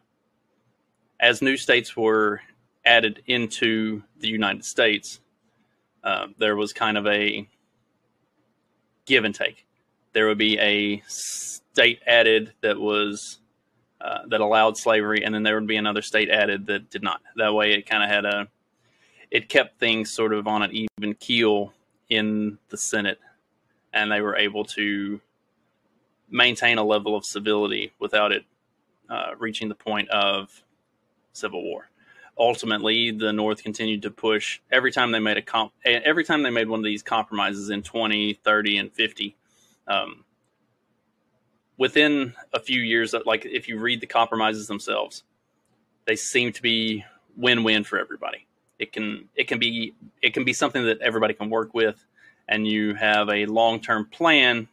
as 1.19 1.41
new 1.41 1.57
states 1.57 1.95
were 1.95 2.41
added 2.85 3.23
into 3.27 4.03
the 4.19 4.27
United 4.27 4.65
States, 4.65 5.19
uh, 6.03 6.27
there 6.37 6.55
was 6.55 6.73
kind 6.73 6.97
of 6.97 7.07
a 7.07 7.47
give 9.05 9.23
and 9.23 9.33
take. 9.33 9.66
There 10.13 10.27
would 10.27 10.37
be 10.37 10.57
a 10.59 11.01
state 11.07 11.99
added 12.07 12.53
that 12.61 12.79
was 12.79 13.39
uh, 14.01 14.19
that 14.27 14.41
allowed 14.41 14.77
slavery, 14.77 15.23
and 15.23 15.33
then 15.33 15.43
there 15.43 15.55
would 15.55 15.67
be 15.67 15.77
another 15.77 16.01
state 16.01 16.29
added 16.29 16.67
that 16.67 16.89
did 16.89 17.03
not. 17.03 17.21
That 17.35 17.53
way, 17.53 17.73
it 17.73 17.89
kind 17.89 18.03
of 18.03 18.09
had 18.09 18.25
a 18.25 18.47
it 19.31 19.49
kept 19.49 19.79
things 19.79 20.11
sort 20.11 20.33
of 20.33 20.47
on 20.47 20.63
an 20.63 20.71
even 20.73 21.13
keel 21.15 21.73
in 22.09 22.57
the 22.69 22.77
Senate, 22.77 23.19
and 23.93 24.11
they 24.11 24.21
were 24.21 24.35
able 24.35 24.63
to 24.65 25.19
maintain 26.29 26.77
a 26.77 26.83
level 26.83 27.15
of 27.15 27.25
civility 27.25 27.91
without 27.99 28.31
it 28.31 28.45
uh, 29.09 29.31
reaching 29.37 29.69
the 29.69 29.75
point 29.75 30.09
of 30.09 30.63
civil 31.33 31.63
war. 31.63 31.89
Ultimately, 32.39 33.11
the 33.11 33.33
North 33.33 33.63
continued 33.63 34.03
to 34.03 34.11
push 34.11 34.59
every 34.71 34.91
time 34.91 35.11
they 35.11 35.19
made 35.19 35.37
a 35.37 35.41
comp. 35.41 35.73
Every 35.83 36.23
time 36.23 36.43
they 36.43 36.49
made 36.49 36.69
one 36.69 36.79
of 36.79 36.85
these 36.85 37.01
compromises 37.01 37.69
in 37.69 37.81
20, 37.81 38.33
30, 38.33 38.77
and 38.77 38.93
50, 38.93 39.35
um, 39.87 40.23
within 41.77 42.33
a 42.53 42.59
few 42.59 42.81
years, 42.81 43.13
like 43.25 43.45
if 43.45 43.67
you 43.67 43.79
read 43.79 44.01
the 44.01 44.07
compromises 44.07 44.67
themselves, 44.67 45.23
they 46.05 46.15
seem 46.15 46.51
to 46.53 46.61
be 46.61 47.03
win-win 47.35 47.83
for 47.83 47.99
everybody. 47.99 48.47
It 48.79 48.91
can 48.91 49.27
it 49.35 49.47
can 49.47 49.59
be 49.59 49.93
it 50.21 50.33
can 50.33 50.43
be 50.43 50.53
something 50.53 50.85
that 50.85 50.99
everybody 51.01 51.33
can 51.33 51.49
work 51.49 51.73
with, 51.73 52.05
and 52.47 52.67
you 52.67 52.93
have 52.95 53.29
a 53.29 53.45
long-term 53.45 54.09
plan 54.11 54.67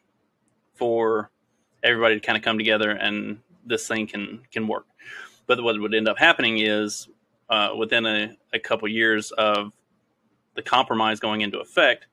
for 0.74 1.30
everybody 1.82 2.14
to 2.14 2.20
kind 2.20 2.36
of 2.36 2.42
come 2.42 2.58
together 2.58 2.90
and 2.90 3.38
this 3.66 3.86
thing 3.88 4.06
can 4.06 4.40
can 4.50 4.66
work. 4.66 4.86
But 5.46 5.62
what 5.62 5.78
would 5.80 5.94
end 5.94 6.08
up 6.08 6.18
happening 6.18 6.58
is 6.58 7.08
uh, 7.48 7.70
within 7.76 8.06
a, 8.06 8.36
a 8.52 8.58
couple 8.58 8.88
years 8.88 9.30
of 9.32 9.72
the 10.54 10.62
compromise 10.62 11.20
going 11.20 11.42
into 11.42 11.58
effect, 11.60 12.06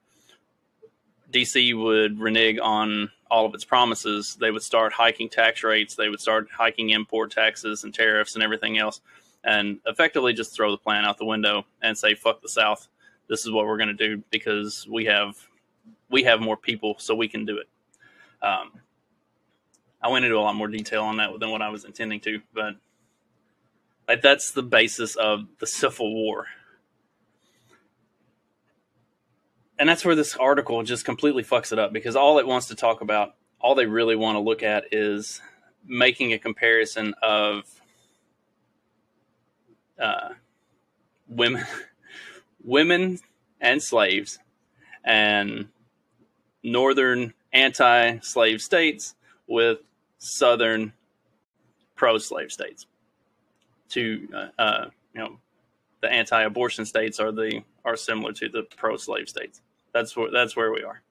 DC 1.31 1.73
would 1.81 2.19
renege 2.19 2.59
on 2.59 3.11
all 3.29 3.45
of 3.45 3.53
its 3.53 3.65
promises. 3.65 4.35
They 4.39 4.51
would 4.51 4.63
start 4.63 4.93
hiking 4.93 5.29
tax 5.29 5.63
rates. 5.63 5.95
They 5.95 6.09
would 6.09 6.19
start 6.19 6.47
hiking 6.51 6.89
import 6.89 7.31
taxes 7.31 7.83
and 7.83 7.93
tariffs 7.93 8.35
and 8.35 8.43
everything 8.43 8.77
else, 8.77 9.01
and 9.43 9.79
effectively 9.85 10.33
just 10.33 10.53
throw 10.53 10.71
the 10.71 10.77
plan 10.77 11.05
out 11.05 11.17
the 11.17 11.25
window 11.25 11.65
and 11.81 11.97
say, 11.97 12.13
"Fuck 12.13 12.41
the 12.41 12.49
South. 12.49 12.87
This 13.27 13.45
is 13.45 13.51
what 13.51 13.65
we're 13.65 13.77
going 13.77 13.95
to 13.95 14.07
do 14.07 14.23
because 14.29 14.87
we 14.87 15.05
have 15.05 15.35
we 16.09 16.23
have 16.23 16.41
more 16.41 16.57
people, 16.57 16.95
so 16.99 17.15
we 17.15 17.27
can 17.27 17.45
do 17.45 17.57
it." 17.57 17.69
Um, 18.41 18.71
I 20.01 20.09
went 20.09 20.25
into 20.25 20.37
a 20.37 20.41
lot 20.41 20.55
more 20.55 20.67
detail 20.67 21.03
on 21.03 21.17
that 21.17 21.39
than 21.39 21.51
what 21.51 21.61
I 21.61 21.69
was 21.69 21.85
intending 21.85 22.19
to, 22.21 22.41
but 22.53 22.75
like 24.07 24.21
that's 24.21 24.51
the 24.51 24.63
basis 24.63 25.15
of 25.15 25.45
the 25.59 25.67
Civil 25.67 26.13
War. 26.13 26.47
And 29.81 29.89
that's 29.89 30.05
where 30.05 30.13
this 30.13 30.35
article 30.35 30.83
just 30.83 31.05
completely 31.05 31.43
fucks 31.43 31.71
it 31.71 31.79
up 31.79 31.91
because 31.91 32.15
all 32.15 32.37
it 32.37 32.45
wants 32.45 32.67
to 32.67 32.75
talk 32.75 33.01
about, 33.01 33.33
all 33.59 33.73
they 33.73 33.87
really 33.87 34.15
want 34.15 34.35
to 34.35 34.39
look 34.39 34.61
at 34.61 34.83
is 34.91 35.41
making 35.83 36.33
a 36.33 36.37
comparison 36.37 37.15
of 37.23 37.63
uh, 39.99 40.35
women, 41.27 41.65
women 42.63 43.17
and 43.59 43.81
slaves, 43.81 44.37
and 45.03 45.69
northern 46.61 47.33
anti-slave 47.51 48.61
states 48.61 49.15
with 49.47 49.79
southern 50.19 50.93
pro-slave 51.95 52.51
states. 52.51 52.85
To 53.89 54.27
uh, 54.31 54.61
uh, 54.61 54.85
you 55.15 55.21
know, 55.21 55.39
the 56.01 56.11
anti-abortion 56.11 56.85
states 56.85 57.19
are 57.19 57.31
the 57.31 57.63
are 57.83 57.97
similar 57.97 58.31
to 58.33 58.47
the 58.47 58.61
pro-slave 58.77 59.27
states. 59.27 59.59
That's 59.93 60.15
where 60.15 60.31
that's 60.31 60.55
where 60.55 60.71
we 60.71 60.83
are. 60.83 61.01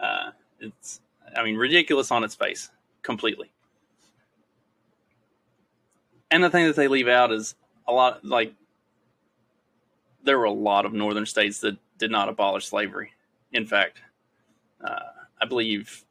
Uh, 0.00 0.30
it's 0.60 1.00
I 1.36 1.42
mean 1.44 1.56
ridiculous 1.56 2.10
on 2.10 2.24
its 2.24 2.34
face 2.34 2.70
completely. 3.02 3.50
And 6.30 6.42
the 6.42 6.50
thing 6.50 6.66
that 6.66 6.76
they 6.76 6.88
leave 6.88 7.08
out 7.08 7.32
is 7.32 7.54
a 7.86 7.92
lot 7.92 8.24
like 8.24 8.54
there 10.24 10.38
were 10.38 10.44
a 10.44 10.50
lot 10.52 10.84
of 10.84 10.92
northern 10.92 11.26
states 11.26 11.60
that 11.60 11.76
did 11.98 12.10
not 12.10 12.28
abolish 12.28 12.66
slavery. 12.66 13.12
In 13.52 13.66
fact, 13.66 14.00
uh, 14.84 14.98
I 15.40 15.46
believe 15.46 16.04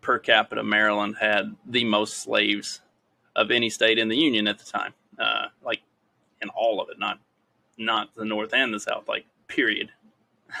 per 0.00 0.18
capita, 0.18 0.62
Maryland 0.62 1.16
had 1.20 1.54
the 1.64 1.84
most 1.84 2.18
slaves 2.18 2.80
of 3.36 3.50
any 3.50 3.70
state 3.70 3.98
in 3.98 4.08
the 4.08 4.16
Union 4.16 4.48
at 4.48 4.58
the 4.58 4.64
time. 4.64 4.92
Uh, 5.18 5.46
like 5.64 5.80
in 6.42 6.48
all 6.50 6.80
of 6.80 6.88
it, 6.90 6.98
not 6.98 7.20
not 7.78 8.14
the 8.14 8.24
North 8.24 8.52
and 8.52 8.74
the 8.74 8.80
South. 8.80 9.08
Like 9.08 9.24
period. 9.46 9.90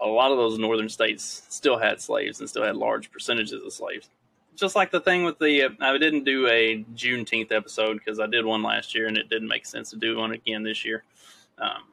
a 0.00 0.06
lot 0.06 0.30
of 0.30 0.38
those 0.38 0.58
northern 0.58 0.88
states 0.88 1.42
still 1.48 1.78
had 1.78 2.00
slaves 2.00 2.40
and 2.40 2.48
still 2.48 2.62
had 2.62 2.76
large 2.76 3.10
percentages 3.10 3.62
of 3.62 3.72
slaves. 3.72 4.10
Just 4.54 4.76
like 4.76 4.90
the 4.90 5.00
thing 5.00 5.24
with 5.24 5.38
the, 5.38 5.64
uh, 5.64 5.68
I 5.80 5.98
didn't 5.98 6.24
do 6.24 6.46
a 6.48 6.84
Juneteenth 6.94 7.52
episode 7.52 7.94
because 7.94 8.18
I 8.18 8.26
did 8.26 8.44
one 8.44 8.62
last 8.62 8.94
year 8.94 9.06
and 9.06 9.16
it 9.16 9.28
didn't 9.28 9.48
make 9.48 9.66
sense 9.66 9.90
to 9.90 9.96
do 9.96 10.16
one 10.16 10.32
again 10.32 10.62
this 10.62 10.84
year. 10.84 11.04
Um, 11.58 11.84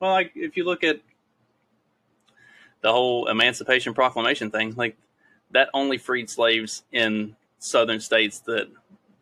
well, 0.00 0.12
like 0.12 0.32
if 0.34 0.56
you 0.56 0.64
look 0.64 0.84
at 0.84 1.00
the 2.80 2.92
whole 2.92 3.28
Emancipation 3.28 3.94
Proclamation 3.94 4.50
thing, 4.50 4.74
like 4.76 4.96
that 5.52 5.68
only 5.74 5.98
freed 5.98 6.28
slaves 6.28 6.82
in 6.92 7.36
southern 7.58 8.00
states 8.00 8.40
that 8.40 8.68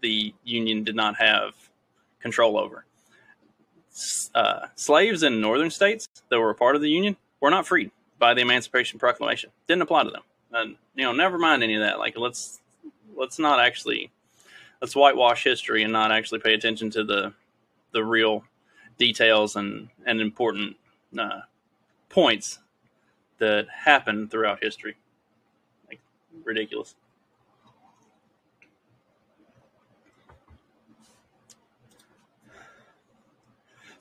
the 0.00 0.34
Union 0.44 0.84
did 0.84 0.96
not 0.96 1.16
have 1.16 1.54
control 2.20 2.58
over. 2.58 2.84
Uh, 4.34 4.66
slaves 4.74 5.22
in 5.22 5.40
northern 5.40 5.70
states 5.70 6.08
that 6.28 6.40
were 6.40 6.50
a 6.50 6.54
part 6.54 6.74
of 6.74 6.82
the 6.82 6.90
Union 6.90 7.16
were 7.40 7.50
not 7.50 7.66
freed 7.66 7.92
by 8.18 8.34
the 8.34 8.40
Emancipation 8.40 8.98
Proclamation. 8.98 9.50
Didn't 9.68 9.82
apply 9.82 10.04
to 10.04 10.10
them. 10.10 10.22
And 10.52 10.76
you 10.96 11.04
know, 11.04 11.12
never 11.12 11.38
mind 11.38 11.62
any 11.62 11.74
of 11.74 11.82
that. 11.82 11.98
Like 11.98 12.18
let's 12.18 12.60
let's 13.16 13.38
not 13.38 13.60
actually 13.60 14.10
let's 14.80 14.96
whitewash 14.96 15.44
history 15.44 15.82
and 15.82 15.92
not 15.92 16.10
actually 16.10 16.40
pay 16.40 16.54
attention 16.54 16.90
to 16.90 17.04
the 17.04 17.32
the 17.92 18.04
real 18.04 18.44
details 18.98 19.56
and 19.56 19.88
and 20.06 20.20
important 20.20 20.76
uh, 21.18 21.40
points 22.08 22.58
that 23.38 23.66
happened 23.68 24.30
throughout 24.30 24.62
history 24.62 24.96
Like 25.88 26.00
ridiculous. 26.44 26.94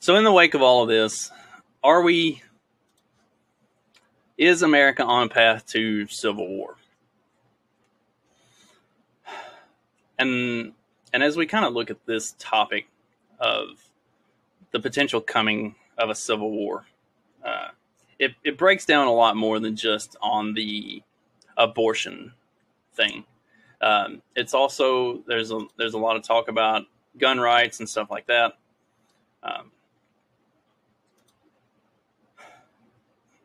So, 0.04 0.16
in 0.16 0.24
the 0.24 0.32
wake 0.32 0.52
of 0.52 0.60
all 0.60 0.82
of 0.82 0.90
this, 0.90 1.30
are 1.82 2.02
we, 2.02 2.42
is 4.36 4.60
America 4.60 5.02
on 5.02 5.28
a 5.28 5.30
path 5.30 5.64
to 5.68 6.06
civil 6.08 6.46
war? 6.46 6.76
And, 10.18 10.74
and 11.14 11.22
as 11.22 11.38
we 11.38 11.46
kind 11.46 11.64
of 11.64 11.72
look 11.72 11.88
at 11.88 12.04
this 12.04 12.34
topic 12.38 12.86
of 13.40 13.82
the 14.72 14.78
potential 14.78 15.22
coming 15.22 15.74
of 15.96 16.10
a 16.10 16.14
civil 16.14 16.50
war, 16.50 16.84
uh, 17.42 17.68
it, 18.18 18.34
it 18.44 18.58
breaks 18.58 18.84
down 18.84 19.06
a 19.06 19.14
lot 19.14 19.36
more 19.36 19.58
than 19.58 19.74
just 19.74 20.18
on 20.20 20.52
the 20.52 21.02
abortion 21.56 22.34
thing. 22.92 23.24
Um, 23.80 24.20
it's 24.36 24.52
also 24.52 25.22
there's 25.26 25.50
a 25.50 25.60
there's 25.78 25.94
a 25.94 25.98
lot 25.98 26.16
of 26.16 26.22
talk 26.22 26.48
about 26.48 26.82
gun 27.16 27.40
rights 27.40 27.78
and 27.78 27.88
stuff 27.88 28.10
like 28.10 28.26
that. 28.26 28.58
Um, 29.42 29.70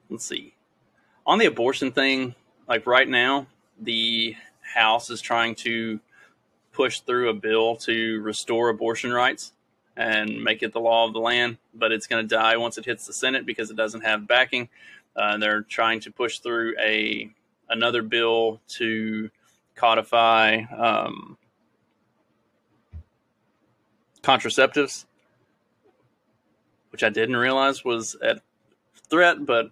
let's 0.10 0.26
see, 0.26 0.54
on 1.26 1.40
the 1.40 1.46
abortion 1.46 1.92
thing, 1.92 2.36
like 2.68 2.88
right 2.88 3.08
now, 3.08 3.48
the 3.80 4.36
House 4.62 5.10
is 5.10 5.22
trying 5.22 5.56
to 5.56 6.00
push 6.72 7.00
through 7.02 7.30
a 7.30 7.34
bill 7.34 7.76
to 7.76 8.22
restore 8.22 8.70
abortion 8.70 9.12
rights 9.12 9.54
and 9.98 10.44
make 10.44 10.64
it 10.64 10.72
the 10.72 10.80
law 10.80 11.06
of 11.06 11.14
the 11.14 11.20
land, 11.20 11.58
but 11.74 11.92
it's 11.92 12.08
going 12.08 12.26
to 12.26 12.36
die 12.36 12.56
once 12.58 12.78
it 12.78 12.86
hits 12.86 13.06
the 13.06 13.14
Senate 13.14 13.46
because 13.46 13.70
it 13.70 13.76
doesn't 13.76 14.02
have 14.02 14.28
backing. 14.28 14.70
Uh, 15.16 15.38
they're 15.38 15.62
trying 15.62 16.00
to 16.00 16.12
push 16.12 16.40
through 16.40 16.76
a 16.80 17.30
another 17.68 18.02
bill 18.02 18.60
to 18.68 19.30
codify 19.76 20.62
um, 20.78 21.38
contraceptives, 24.24 25.06
which 26.92 27.04
I 27.04 27.10
didn't 27.10 27.36
realize 27.38 27.84
was 27.84 28.16
at 28.24 28.42
threat, 29.10 29.46
but 29.46 29.72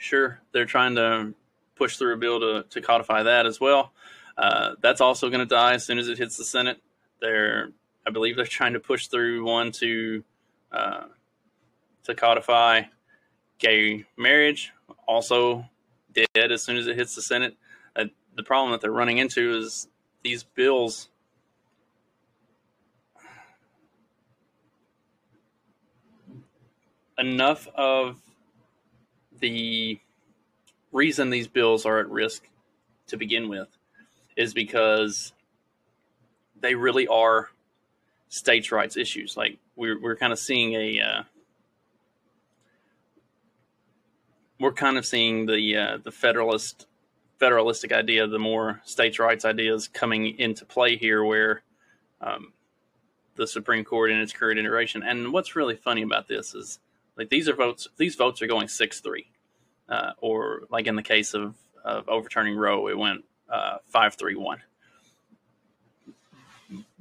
sure, 0.00 0.40
they're 0.52 0.64
trying 0.64 0.94
to 0.96 1.34
push 1.76 1.96
through 1.96 2.14
a 2.14 2.16
bill 2.16 2.40
to, 2.40 2.64
to 2.70 2.80
codify 2.80 3.22
that 3.22 3.46
as 3.46 3.60
well. 3.60 3.92
Uh, 4.36 4.74
that's 4.80 5.00
also 5.00 5.28
going 5.28 5.40
to 5.40 5.46
die 5.46 5.74
as 5.74 5.84
soon 5.84 5.98
as 5.98 6.08
it 6.08 6.18
hits 6.18 6.36
the 6.36 6.44
Senate. 6.44 6.78
They're, 7.20 7.68
I 8.06 8.10
believe, 8.10 8.36
they're 8.36 8.46
trying 8.46 8.72
to 8.72 8.80
push 8.80 9.08
through 9.08 9.44
one 9.44 9.72
to 9.72 10.24
uh, 10.72 11.04
to 12.04 12.14
codify 12.14 12.82
gay 13.58 14.06
marriage. 14.16 14.72
Also 15.06 15.66
dead 16.14 16.50
as 16.50 16.62
soon 16.62 16.78
as 16.78 16.86
it 16.86 16.96
hits 16.96 17.14
the 17.14 17.22
Senate. 17.22 17.56
Uh, 17.94 18.06
the 18.36 18.42
problem 18.42 18.72
that 18.72 18.80
they're 18.80 18.90
running 18.90 19.18
into 19.18 19.58
is 19.58 19.86
these 20.22 20.42
bills. 20.42 21.08
Enough 27.18 27.68
of 27.74 28.16
the 29.40 29.98
reason 30.92 31.30
these 31.30 31.48
bills 31.48 31.86
are 31.86 31.98
at 31.98 32.08
risk 32.08 32.48
to 33.06 33.16
begin 33.16 33.48
with 33.48 33.68
is 34.36 34.54
because 34.54 35.32
they 36.60 36.74
really 36.74 37.06
are 37.06 37.50
states' 38.28 38.72
rights 38.72 38.96
issues. 38.96 39.36
Like 39.36 39.58
we're 39.76 40.00
we're 40.00 40.16
kind 40.16 40.32
of 40.32 40.38
seeing 40.38 40.74
a 40.74 41.00
uh, 41.00 41.22
we're 44.58 44.72
kind 44.72 44.98
of 44.98 45.06
seeing 45.06 45.46
the 45.46 45.76
uh, 45.76 45.98
the 46.02 46.12
federalist 46.12 46.86
federalistic 47.40 47.92
idea, 47.92 48.26
the 48.26 48.38
more 48.38 48.80
states' 48.84 49.18
rights 49.18 49.44
ideas 49.44 49.88
coming 49.88 50.38
into 50.38 50.64
play 50.64 50.96
here, 50.96 51.24
where 51.24 51.62
um, 52.20 52.52
the 53.36 53.46
Supreme 53.46 53.84
Court 53.84 54.10
in 54.10 54.18
its 54.18 54.32
current 54.32 54.58
iteration. 54.58 55.02
And 55.02 55.32
what's 55.32 55.56
really 55.56 55.76
funny 55.76 56.02
about 56.02 56.28
this 56.28 56.54
is 56.54 56.78
like 57.20 57.28
these 57.28 57.50
are 57.50 57.54
votes. 57.54 57.86
These 57.98 58.14
votes 58.14 58.40
are 58.40 58.46
going 58.46 58.66
six 58.68 59.00
three, 59.00 59.26
uh, 59.90 60.12
or 60.22 60.62
like 60.70 60.86
in 60.86 60.96
the 60.96 61.02
case 61.02 61.34
of, 61.34 61.54
of 61.84 62.08
overturning 62.08 62.56
Roe, 62.56 62.88
it 62.88 62.96
went 62.96 63.24
uh, 63.46 63.76
five 63.88 64.14
three 64.14 64.36
one. 64.36 64.62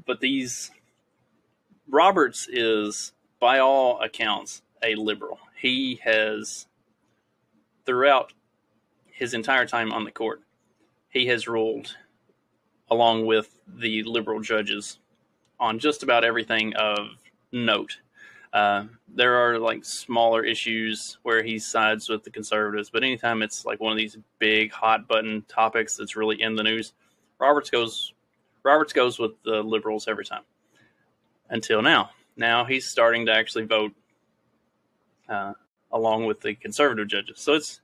But 0.06 0.20
these 0.20 0.72
Roberts 1.88 2.50
is, 2.52 3.14
by 3.40 3.60
all 3.60 4.02
accounts, 4.02 4.62
a 4.84 4.96
liberal. 4.96 5.40
He 5.56 6.02
has 6.04 6.68
throughout 7.86 8.34
his 9.06 9.34
entire 9.34 9.66
time 9.66 9.94
on 9.94 10.04
the 10.04 10.12
court, 10.12 10.42
he 11.10 11.28
has 11.28 11.48
ruled 11.48 11.96
along 12.92 13.26
with 13.26 13.58
the 13.66 14.04
liberal 14.04 14.42
judges 14.42 15.00
on 15.62 15.80
just 15.80 16.04
about 16.04 16.26
everything 16.26 16.76
of 16.76 17.08
note. 17.54 18.00
Uh, 18.51 18.86
there 19.08 19.36
are 19.36 19.60
like 19.60 19.86
smaller 19.86 20.44
issues 20.44 21.20
where 21.22 21.44
he 21.44 21.60
sides 21.60 22.10
with 22.10 22.24
the 22.24 22.32
conservatives, 22.32 22.89
but 22.89 23.03
anytime 23.03 23.44
it's 23.44 23.63
like 23.65 23.79
one 23.79 23.91
of 23.91 23.98
these 23.98 24.18
big 24.39 24.72
hot 24.72 25.08
button 25.08 25.44
topics 25.48 25.98
that's 25.98 26.15
really 26.15 26.41
in 26.41 26.56
the 26.56 26.63
news, 26.63 26.94
Roberts 27.39 27.70
goes 27.70 28.13
Roberts 28.63 28.94
goes 28.94 29.20
with 29.20 29.32
the 29.44 29.62
liberals 29.62 30.08
every 30.08 30.25
time. 30.25 30.41
Until 31.50 31.82
now, 31.82 32.10
now 32.36 32.65
he's 32.65 32.89
starting 32.89 33.27
to 33.27 33.34
actually 33.34 33.65
vote 33.65 33.94
uh, 35.27 35.53
along 35.91 36.25
with 36.25 36.41
the 36.41 36.56
conservative 36.56 37.08
judges. 37.08 37.39
So 37.39 37.53
it's 37.53 37.82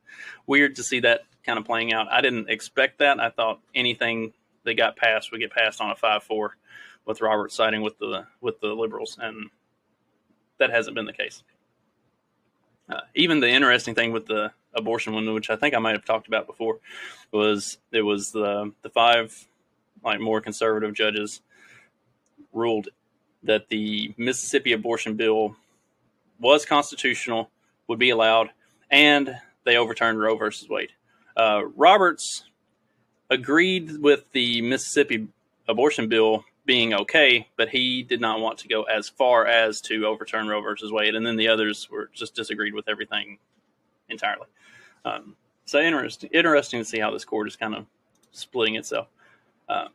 weird 0.47 0.75
to 0.77 0.83
see 0.83 0.99
that 1.01 1.21
kind 1.45 1.59
of 1.59 1.65
playing 1.65 1.93
out. 1.93 2.11
I 2.11 2.21
didn't 2.21 2.49
expect 2.49 2.99
that. 2.99 3.19
I 3.19 3.29
thought 3.29 3.59
anything 3.75 4.33
that 4.63 4.73
got 4.75 4.97
passed 4.97 5.31
would 5.31 5.41
get 5.41 5.51
passed 5.51 5.79
on 5.79 5.91
a 5.91 5.95
five-four, 5.95 6.57
with 7.05 7.21
Roberts 7.21 7.55
siding 7.55 7.83
with 7.83 7.99
the 7.99 8.25
with 8.41 8.59
the 8.61 8.73
liberals, 8.73 9.17
and 9.21 9.51
that 10.59 10.69
hasn't 10.69 10.95
been 10.95 11.05
the 11.05 11.13
case. 11.13 11.43
Uh, 12.89 13.01
even 13.15 13.39
the 13.39 13.49
interesting 13.49 13.95
thing 13.95 14.11
with 14.11 14.27
the 14.27 14.51
abortion 14.73 15.13
one, 15.13 15.33
which 15.33 15.49
I 15.49 15.55
think 15.55 15.73
I 15.73 15.79
might 15.79 15.95
have 15.95 16.05
talked 16.05 16.27
about 16.27 16.45
before, 16.45 16.79
was 17.31 17.77
it 17.91 18.01
was 18.01 18.31
the 18.31 18.71
the 18.81 18.89
five 18.89 19.47
like 20.03 20.19
more 20.19 20.41
conservative 20.41 20.93
judges 20.93 21.41
ruled 22.53 22.89
that 23.43 23.69
the 23.69 24.13
Mississippi 24.17 24.73
abortion 24.73 25.15
bill 25.15 25.55
was 26.39 26.65
constitutional 26.65 27.49
would 27.87 27.99
be 27.99 28.09
allowed, 28.11 28.49
and 28.91 29.37
they 29.63 29.77
overturned 29.77 30.19
Roe 30.19 30.35
versus 30.35 30.69
Wade. 30.69 30.91
Uh, 31.35 31.63
Roberts 31.75 32.45
agreed 33.29 33.97
with 33.97 34.31
the 34.31 34.61
Mississippi 34.61 35.27
abortion 35.67 36.07
bill 36.07 36.45
being 36.65 36.93
okay, 36.93 37.47
but 37.57 37.69
he 37.69 38.03
did 38.03 38.19
not 38.19 38.39
want 38.39 38.57
to 38.59 38.67
go 38.67 38.83
as 38.83 39.07
far 39.07 39.45
as 39.45 39.81
to 39.81 40.05
overturn 40.05 40.47
Roe 40.47 40.61
versus 40.61 40.91
Wade, 40.91 41.15
and 41.15 41.25
then 41.25 41.35
the 41.35 41.47
others 41.47 41.89
were 41.89 42.09
just 42.13 42.35
disagreed 42.35 42.73
with 42.73 42.89
everything 42.89 43.37
entirely. 44.09 44.47
Um, 45.03 45.35
so 45.65 45.79
interesting, 45.79 46.29
interesting 46.33 46.79
to 46.79 46.85
see 46.85 46.99
how 46.99 47.11
this 47.11 47.25
court 47.25 47.47
is 47.47 47.55
kind 47.55 47.75
of 47.75 47.85
splitting 48.31 48.75
itself. 48.75 49.07
Uh, 49.69 49.87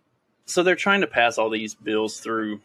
so 0.45 0.63
they're 0.63 0.77
trying 0.77 1.01
to 1.01 1.07
pass 1.07 1.39
all 1.39 1.51
these 1.51 1.75
bills 1.75 2.21
through 2.21 2.61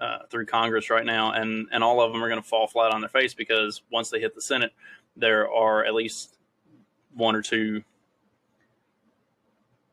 uh, 0.00 0.18
through 0.28 0.44
Congress 0.44 0.90
right 0.90 1.04
now, 1.04 1.32
and 1.32 1.68
and 1.72 1.84
all 1.84 2.00
of 2.00 2.12
them 2.12 2.22
are 2.22 2.28
going 2.28 2.42
to 2.42 2.46
fall 2.46 2.66
flat 2.66 2.92
on 2.92 3.00
their 3.00 3.08
face 3.08 3.32
because 3.32 3.82
once 3.90 4.10
they 4.10 4.20
hit 4.20 4.34
the 4.34 4.42
Senate, 4.42 4.72
there 5.16 5.50
are 5.50 5.84
at 5.84 5.94
least 5.94 6.36
one 7.14 7.36
or 7.36 7.42
two 7.42 7.82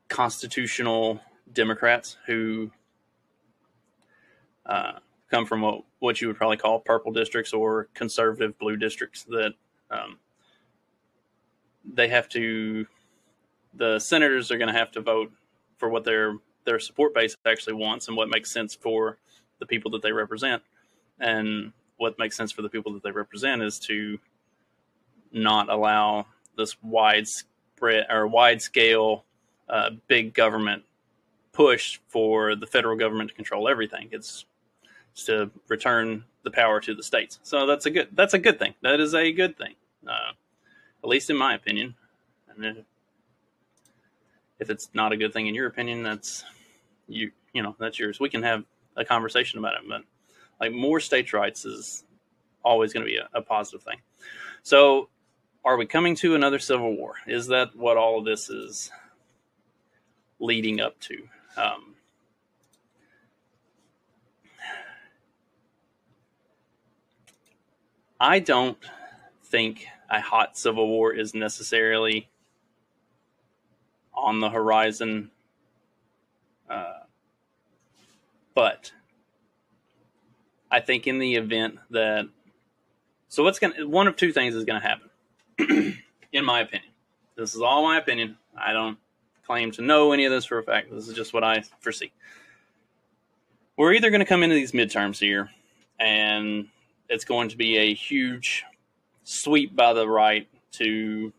constitutional 0.09 1.21
Democrats 1.53 2.17
who 2.25 2.71
uh, 4.65 4.93
come 5.29 5.45
from 5.45 5.61
what, 5.61 5.83
what 5.99 6.21
you 6.21 6.27
would 6.27 6.37
probably 6.37 6.57
call 6.57 6.79
purple 6.79 7.11
districts 7.11 7.53
or 7.53 7.87
conservative 7.93 8.57
blue 8.59 8.77
districts 8.77 9.23
that 9.23 9.53
um, 9.89 10.17
they 11.93 12.07
have 12.07 12.27
to 12.29 12.85
the 13.73 13.99
senators 13.99 14.51
are 14.51 14.57
going 14.57 14.71
to 14.71 14.77
have 14.77 14.91
to 14.91 15.01
vote 15.01 15.31
for 15.77 15.89
what 15.89 16.03
their 16.03 16.35
their 16.65 16.79
support 16.79 17.13
base 17.13 17.35
actually 17.45 17.73
wants 17.73 18.07
and 18.07 18.15
what 18.15 18.29
makes 18.29 18.51
sense 18.51 18.75
for 18.75 19.17
the 19.59 19.65
people 19.65 19.89
that 19.91 20.01
they 20.01 20.11
represent. 20.11 20.61
And 21.19 21.71
what 21.97 22.19
makes 22.19 22.35
sense 22.37 22.51
for 22.51 22.61
the 22.61 22.69
people 22.69 22.93
that 22.93 23.03
they 23.03 23.11
represent 23.11 23.61
is 23.61 23.79
to 23.79 24.19
not 25.31 25.69
allow 25.69 26.25
this 26.57 26.75
widespread 26.83 28.05
or 28.09 28.27
wide 28.27 28.61
scale 28.61 29.25
uh, 29.69 29.91
big 30.07 30.33
government 30.33 30.83
push 31.51 31.99
for 32.07 32.55
the 32.55 32.67
federal 32.67 32.97
government 32.97 33.29
to 33.29 33.35
control 33.35 33.67
everything. 33.67 34.09
It's, 34.11 34.29
it's, 34.29 34.45
to 35.15 35.51
return 35.67 36.23
the 36.43 36.51
power 36.51 36.79
to 36.81 36.95
the 36.95 37.03
states. 37.03 37.39
So 37.43 37.65
that's 37.65 37.85
a 37.85 37.91
good 37.91 38.09
that's 38.13 38.33
a 38.33 38.39
good 38.39 38.59
thing. 38.59 38.73
That 38.81 38.99
is 38.99 39.13
a 39.13 39.31
good 39.31 39.57
thing, 39.57 39.75
uh, 40.07 40.33
at 41.03 41.09
least 41.09 41.29
in 41.29 41.37
my 41.37 41.53
opinion. 41.53 41.95
And 42.49 42.85
if 44.59 44.69
it's 44.69 44.89
not 44.93 45.11
a 45.11 45.17
good 45.17 45.33
thing 45.33 45.47
in 45.47 45.55
your 45.55 45.67
opinion, 45.67 46.03
that's 46.03 46.43
you 47.07 47.31
you 47.53 47.61
know 47.63 47.75
that's 47.79 47.99
yours. 47.99 48.19
We 48.19 48.29
can 48.29 48.43
have 48.43 48.63
a 48.95 49.05
conversation 49.05 49.59
about 49.59 49.73
it. 49.73 49.81
But 49.87 50.01
like 50.59 50.71
more 50.71 50.99
states' 50.99 51.33
rights 51.33 51.65
is 51.65 52.03
always 52.63 52.93
going 52.93 53.05
to 53.05 53.09
be 53.11 53.17
a, 53.17 53.27
a 53.33 53.41
positive 53.41 53.83
thing. 53.83 53.99
So, 54.63 55.09
are 55.65 55.77
we 55.77 55.85
coming 55.85 56.15
to 56.17 56.35
another 56.35 56.59
civil 56.59 56.95
war? 56.95 57.15
Is 57.27 57.47
that 57.47 57.75
what 57.75 57.97
all 57.97 58.19
of 58.19 58.25
this 58.25 58.49
is 58.49 58.91
leading 60.39 60.79
up 60.79 60.99
to? 61.01 61.27
Um, 61.57 61.90
I 68.23 68.37
don't 68.37 68.77
think 69.45 69.87
a 70.07 70.21
hot 70.21 70.55
civil 70.55 70.87
war 70.87 71.11
is 71.11 71.33
necessarily 71.33 72.29
on 74.13 74.39
the 74.39 74.49
horizon. 74.51 75.31
Uh, 76.69 76.99
but 78.53 78.91
I 80.69 80.81
think 80.81 81.07
in 81.07 81.17
the 81.17 81.33
event 81.33 81.79
that 81.89 82.29
so 83.27 83.43
what's 83.43 83.57
going 83.57 83.73
to 83.73 83.85
one 83.85 84.07
of 84.07 84.17
two 84.17 84.31
things 84.31 84.53
is 84.53 84.65
going 84.65 84.79
to 84.79 84.87
happen 84.87 85.97
in 86.31 86.45
my 86.45 86.59
opinion. 86.59 86.91
This 87.35 87.55
is 87.55 87.61
all 87.61 87.81
my 87.81 87.97
opinion. 87.97 88.37
I 88.55 88.71
don't 88.71 88.99
claim 89.47 89.71
to 89.71 89.81
know 89.81 90.11
any 90.11 90.25
of 90.25 90.31
this 90.31 90.45
for 90.45 90.59
a 90.59 90.63
fact. 90.63 90.91
This 90.91 91.07
is 91.07 91.15
just 91.15 91.33
what 91.33 91.43
I 91.43 91.63
foresee. 91.79 92.11
We're 93.77 93.93
either 93.93 94.11
going 94.11 94.19
to 94.19 94.25
come 94.25 94.43
into 94.43 94.53
these 94.55 94.73
midterms 94.73 95.17
here 95.17 95.49
and 95.99 96.67
it's 97.11 97.25
going 97.25 97.49
to 97.49 97.57
be 97.57 97.77
a 97.77 97.93
huge 97.93 98.63
sweep 99.25 99.75
by 99.75 99.91
the 99.91 100.07
right 100.07 100.47
to 100.71 101.33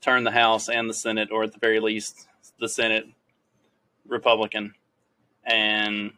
turn 0.00 0.24
the 0.24 0.32
House 0.32 0.68
and 0.68 0.90
the 0.90 0.94
Senate, 0.94 1.30
or 1.30 1.44
at 1.44 1.52
the 1.52 1.60
very 1.60 1.78
least, 1.78 2.26
the 2.58 2.68
Senate 2.68 3.06
Republican, 4.06 4.74
and 5.44 6.10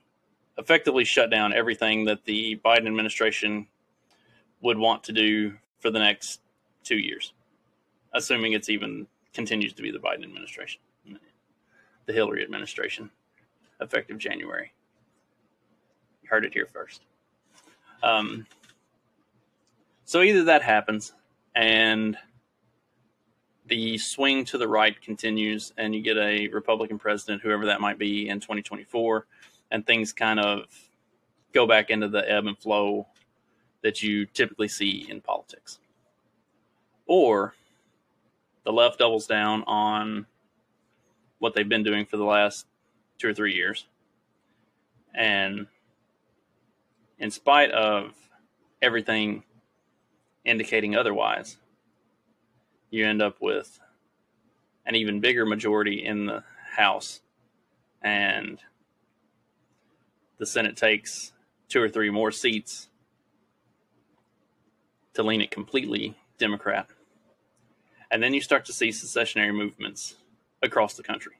effectively 0.57 1.05
shut 1.05 1.31
down 1.31 1.53
everything 1.53 2.07
that 2.07 2.25
the 2.25 2.59
Biden 2.64 2.87
administration 2.87 3.67
would 4.62 4.79
want 4.79 5.05
to 5.05 5.12
do 5.12 5.53
for 5.81 5.90
the 5.90 5.99
next 5.99 6.40
two 6.83 6.97
years, 6.97 7.35
assuming 8.14 8.55
it's 8.55 8.71
even 8.71 9.07
continues 9.35 9.75
to 9.75 9.83
be 9.83 9.90
the 9.90 9.99
Biden 9.99 10.25
administration, 10.25 10.81
the 12.07 12.12
Hillary 12.12 12.43
administration, 12.43 13.11
effective 13.83 14.17
January. 14.17 14.73
You 16.23 16.31
heard 16.31 16.47
it 16.47 16.55
here 16.55 16.67
first. 16.73 17.03
Um, 18.03 18.47
so 20.05 20.23
either 20.23 20.45
that 20.45 20.62
happens 20.62 21.12
and 21.55 22.17
the 23.67 23.97
swing 23.97 24.45
to 24.45 24.59
the 24.59 24.69
right 24.69 25.01
continues, 25.01 25.73
and 25.79 25.95
you 25.95 26.03
get 26.03 26.19
a 26.19 26.49
Republican 26.49 26.99
president, 26.99 27.43
whoever 27.43 27.67
that 27.67 27.81
might 27.81 27.99
be, 27.99 28.29
in 28.29 28.40
2024, 28.40 29.27
and 29.71 29.87
things 29.87 30.12
kind 30.12 30.38
of 30.38 30.67
go 31.53 31.67
back 31.67 31.90
into 31.90 32.09
the 32.09 32.31
ebb 32.31 32.47
and 32.47 32.59
flow 32.59 33.07
that 33.83 34.03
you 34.03 34.27
typically 34.27 34.69
see 34.69 35.07
in 35.09 35.21
politics. 35.21 35.79
Or 37.07 37.55
the 38.64 38.73
left 38.73 38.99
doubles 38.99 39.27
down 39.27 39.62
on 39.67 40.27
what 41.38 41.55
they've 41.55 41.69
been 41.69 41.83
doing 41.83 42.07
for 42.07 42.17
the 42.17 42.25
last 42.25 42.67
two 43.19 43.29
or 43.29 43.35
three 43.35 43.55
years. 43.55 43.87
And 45.14 45.67
in 47.19 47.31
spite 47.31 47.71
of 47.71 48.12
everything 48.83 49.45
indicating 50.45 50.95
otherwise, 50.97 51.57
you 52.91 53.07
end 53.07 53.23
up 53.23 53.41
with 53.41 53.81
an 54.87 54.95
even 54.95 55.21
bigger 55.21 55.47
majority 55.47 56.05
in 56.05 56.27
the 56.27 56.45
House, 56.77 57.21
and 58.03 58.59
the 60.39 60.47
Senate 60.47 60.77
takes 60.77 61.33
two 61.69 61.81
or 61.81 61.89
three 61.89 62.11
more 62.11 62.31
seats 62.31 62.89
to 65.15 65.23
lean 65.23 65.41
it 65.41 65.51
completely 65.51 66.17
Democrat. 66.39 66.89
And 68.11 68.23
then 68.23 68.35
you 68.35 68.41
start 68.41 68.65
to 68.67 68.73
see 68.73 68.91
secessionary 68.91 69.53
movements 69.53 70.17
across 70.63 70.95
the 70.95 71.03
country 71.03 71.35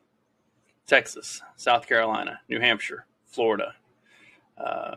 Texas, 0.87 1.43
South 1.57 1.87
Carolina, 1.87 2.41
New 2.49 2.61
Hampshire, 2.61 3.07
Florida, 3.27 3.75
uh, 4.59 4.97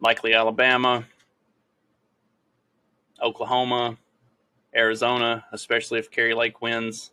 likely 0.00 0.34
Alabama, 0.34 1.04
Oklahoma, 3.22 3.96
Arizona, 4.74 5.44
especially 5.52 5.98
if 5.98 6.10
Kari 6.10 6.34
Lake 6.34 6.60
wins, 6.60 7.12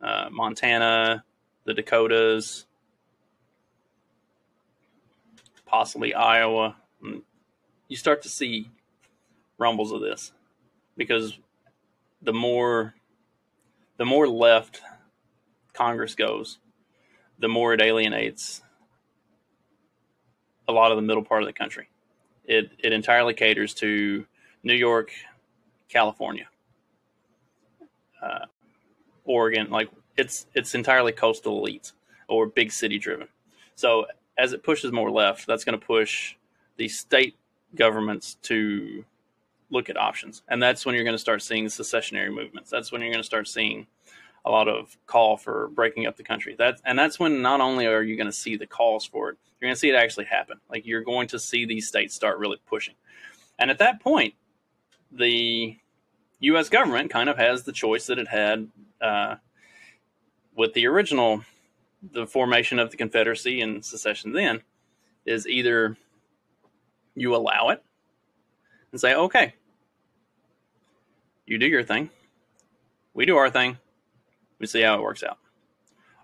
uh, 0.00 0.28
Montana, 0.30 1.24
the 1.64 1.74
Dakotas, 1.74 2.66
possibly 5.66 6.14
Iowa. 6.14 6.76
Mm, 7.04 7.22
you 7.88 7.96
start 7.96 8.22
to 8.22 8.28
see 8.28 8.70
rumbles 9.58 9.92
of 9.92 10.00
this 10.00 10.32
because 10.96 11.38
the 12.22 12.32
more 12.32 12.94
the 13.96 14.04
more 14.04 14.28
left 14.28 14.80
Congress 15.72 16.14
goes, 16.14 16.58
the 17.38 17.48
more 17.48 17.74
it 17.74 17.80
alienates 17.80 18.62
a 20.68 20.72
lot 20.72 20.92
of 20.92 20.96
the 20.96 21.02
middle 21.02 21.24
part 21.24 21.42
of 21.42 21.46
the 21.46 21.52
country. 21.52 21.88
It 22.44 22.70
it 22.78 22.92
entirely 22.92 23.34
caters 23.34 23.74
to 23.74 24.26
New 24.62 24.74
York, 24.74 25.12
California, 25.88 26.48
uh, 28.22 28.46
Oregon. 29.24 29.70
Like 29.70 29.88
it's 30.16 30.46
it's 30.54 30.74
entirely 30.74 31.12
coastal 31.12 31.62
elites 31.62 31.92
or 32.28 32.46
big 32.46 32.72
city 32.72 32.98
driven. 32.98 33.28
So 33.74 34.06
as 34.36 34.52
it 34.52 34.62
pushes 34.62 34.92
more 34.92 35.10
left, 35.10 35.46
that's 35.46 35.64
going 35.64 35.78
to 35.78 35.84
push 35.84 36.36
the 36.76 36.88
state 36.88 37.36
governments 37.74 38.36
to 38.42 39.04
look 39.70 39.90
at 39.90 39.96
options, 39.96 40.42
and 40.48 40.62
that's 40.62 40.86
when 40.86 40.94
you're 40.94 41.04
going 41.04 41.14
to 41.14 41.18
start 41.18 41.42
seeing 41.42 41.68
secessionary 41.68 42.30
movements. 42.30 42.70
That's 42.70 42.90
when 42.90 43.00
you're 43.00 43.10
going 43.10 43.22
to 43.22 43.26
start 43.26 43.48
seeing 43.48 43.86
a 44.44 44.50
lot 44.50 44.68
of 44.68 44.96
call 45.06 45.36
for 45.36 45.68
breaking 45.68 46.06
up 46.06 46.16
the 46.16 46.22
country. 46.22 46.54
That 46.58 46.80
and 46.84 46.98
that's 46.98 47.18
when 47.18 47.42
not 47.42 47.60
only 47.60 47.86
are 47.86 48.02
you 48.02 48.16
going 48.16 48.26
to 48.26 48.32
see 48.32 48.56
the 48.56 48.66
calls 48.66 49.04
for 49.04 49.30
it, 49.30 49.38
you're 49.60 49.68
going 49.68 49.74
to 49.74 49.78
see 49.78 49.90
it 49.90 49.94
actually 49.94 50.26
happen. 50.26 50.58
Like 50.70 50.86
you're 50.86 51.02
going 51.02 51.28
to 51.28 51.38
see 51.38 51.66
these 51.66 51.86
states 51.86 52.14
start 52.14 52.38
really 52.38 52.58
pushing, 52.66 52.94
and 53.58 53.70
at 53.70 53.78
that 53.78 54.00
point, 54.00 54.34
the 55.10 55.76
U.S. 56.40 56.68
government 56.68 57.10
kind 57.10 57.28
of 57.28 57.36
has 57.36 57.64
the 57.64 57.72
choice 57.72 58.06
that 58.06 58.18
it 58.18 58.28
had 58.28 58.68
uh, 59.00 59.36
with 60.54 60.74
the 60.74 60.86
original, 60.86 61.42
the 62.02 62.26
formation 62.26 62.78
of 62.78 62.90
the 62.90 62.96
Confederacy 62.96 63.60
and 63.60 63.84
secession. 63.84 64.32
Then 64.32 64.62
is 65.26 65.46
either 65.46 65.96
you 67.14 67.34
allow 67.34 67.68
it 67.70 67.82
and 68.92 69.00
say, 69.00 69.14
okay, 69.14 69.54
you 71.46 71.58
do 71.58 71.66
your 71.66 71.82
thing, 71.82 72.10
we 73.14 73.26
do 73.26 73.36
our 73.36 73.50
thing, 73.50 73.78
we 74.58 74.66
see 74.66 74.82
how 74.82 74.94
it 74.94 75.02
works 75.02 75.22
out, 75.22 75.38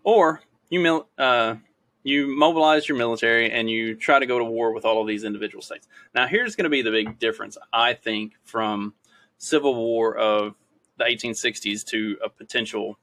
or 0.02 0.40
you 0.70 0.80
mil- 0.80 1.08
uh, 1.18 1.56
you 2.04 2.28
mobilize 2.36 2.86
your 2.86 2.98
military 2.98 3.50
and 3.50 3.68
you 3.68 3.96
try 3.96 4.18
to 4.18 4.26
go 4.26 4.38
to 4.38 4.44
war 4.44 4.72
with 4.72 4.84
all 4.84 5.00
of 5.00 5.08
these 5.08 5.24
individual 5.24 5.62
states. 5.62 5.88
Now, 6.14 6.26
here's 6.26 6.54
going 6.54 6.64
to 6.64 6.70
be 6.70 6.82
the 6.82 6.90
big 6.90 7.18
difference, 7.18 7.56
I 7.72 7.94
think, 7.94 8.34
from 8.44 8.92
civil 9.38 9.74
war 9.74 10.14
of 10.16 10.54
the 10.98 11.04
1860s 11.04 11.84
to 11.86 12.18
a 12.22 12.28
potential 12.28 12.98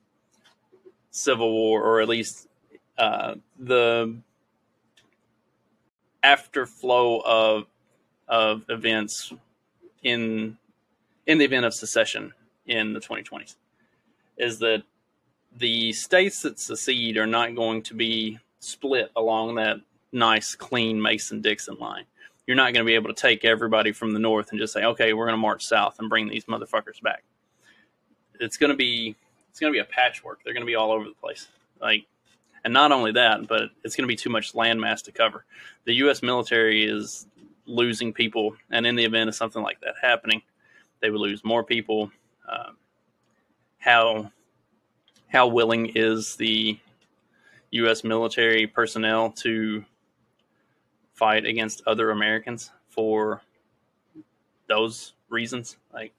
civil 1.09 1.51
war, 1.51 1.83
or 1.83 1.99
at 1.99 2.07
least 2.07 2.47
uh, 2.97 3.35
the 3.59 4.15
afterflow 6.23 7.21
of 7.25 7.65
of 8.27 8.63
events 8.69 9.33
in 10.03 10.57
in 11.25 11.37
the 11.39 11.45
event 11.45 11.65
of 11.65 11.73
secession 11.73 12.31
in 12.65 12.93
the 12.93 12.99
2020s, 12.99 13.55
is 14.37 14.59
that 14.59 14.83
the 15.57 15.91
states 15.91 16.43
that 16.43 16.59
secede 16.59 17.17
are 17.17 17.27
not 17.27 17.55
going 17.55 17.81
to 17.81 17.93
be 17.93 18.39
split 18.61 19.11
along 19.15 19.55
that 19.55 19.77
nice, 20.11 20.55
clean 20.55 21.01
Mason 21.01 21.41
Dixon 21.41 21.77
line. 21.79 22.05
You're 22.47 22.57
not 22.57 22.73
going 22.73 22.85
to 22.85 22.89
be 22.89 22.95
able 22.95 23.13
to 23.13 23.21
take 23.21 23.43
everybody 23.43 23.91
from 23.91 24.13
the 24.13 24.19
north 24.19 24.51
and 24.51 24.59
just 24.59 24.73
say, 24.73 24.83
okay, 24.83 25.13
we're 25.13 25.25
going 25.25 25.33
to 25.33 25.41
march 25.41 25.65
south 25.65 25.97
and 25.99 26.09
bring 26.09 26.27
these 26.27 26.45
motherfuckers 26.45 27.01
back. 27.01 27.23
It's 28.39 28.57
going 28.57 28.71
to 28.71 28.75
be 28.75 29.15
it's 29.49 29.59
going 29.59 29.71
to 29.71 29.75
be 29.75 29.81
a 29.81 29.85
patchwork. 29.85 30.43
They're 30.43 30.53
going 30.53 30.65
to 30.65 30.67
be 30.69 30.75
all 30.75 30.91
over 30.91 31.03
the 31.03 31.13
place. 31.13 31.47
Like, 31.81 32.05
and 32.63 32.73
not 32.73 32.91
only 32.91 33.11
that, 33.13 33.47
but 33.47 33.63
it's 33.83 33.95
going 33.95 34.03
to 34.03 34.11
be 34.11 34.15
too 34.15 34.29
much 34.29 34.53
landmass 34.53 35.03
to 35.03 35.11
cover. 35.11 35.43
The 35.83 35.93
U.S. 35.95 36.23
military 36.23 36.85
is 36.85 37.27
losing 37.65 38.13
people, 38.13 38.55
and 38.69 38.85
in 38.85 38.95
the 38.95 39.03
event 39.03 39.27
of 39.27 39.35
something 39.35 39.61
like 39.61 39.81
that 39.81 39.95
happening, 40.01 40.41
they 41.01 41.09
would 41.09 41.19
lose 41.19 41.43
more 41.43 41.63
people. 41.63 42.11
Um, 42.49 42.77
how 43.77 44.31
how 45.27 45.47
willing 45.47 45.91
is 45.95 46.35
the 46.35 46.77
U.S. 47.71 48.03
military 48.03 48.67
personnel 48.67 49.31
to 49.31 49.85
fight 51.13 51.45
against 51.45 51.81
other 51.87 52.09
Americans 52.09 52.71
for 52.89 53.41
those 54.67 55.13
reasons? 55.29 55.77
Like, 55.93 56.13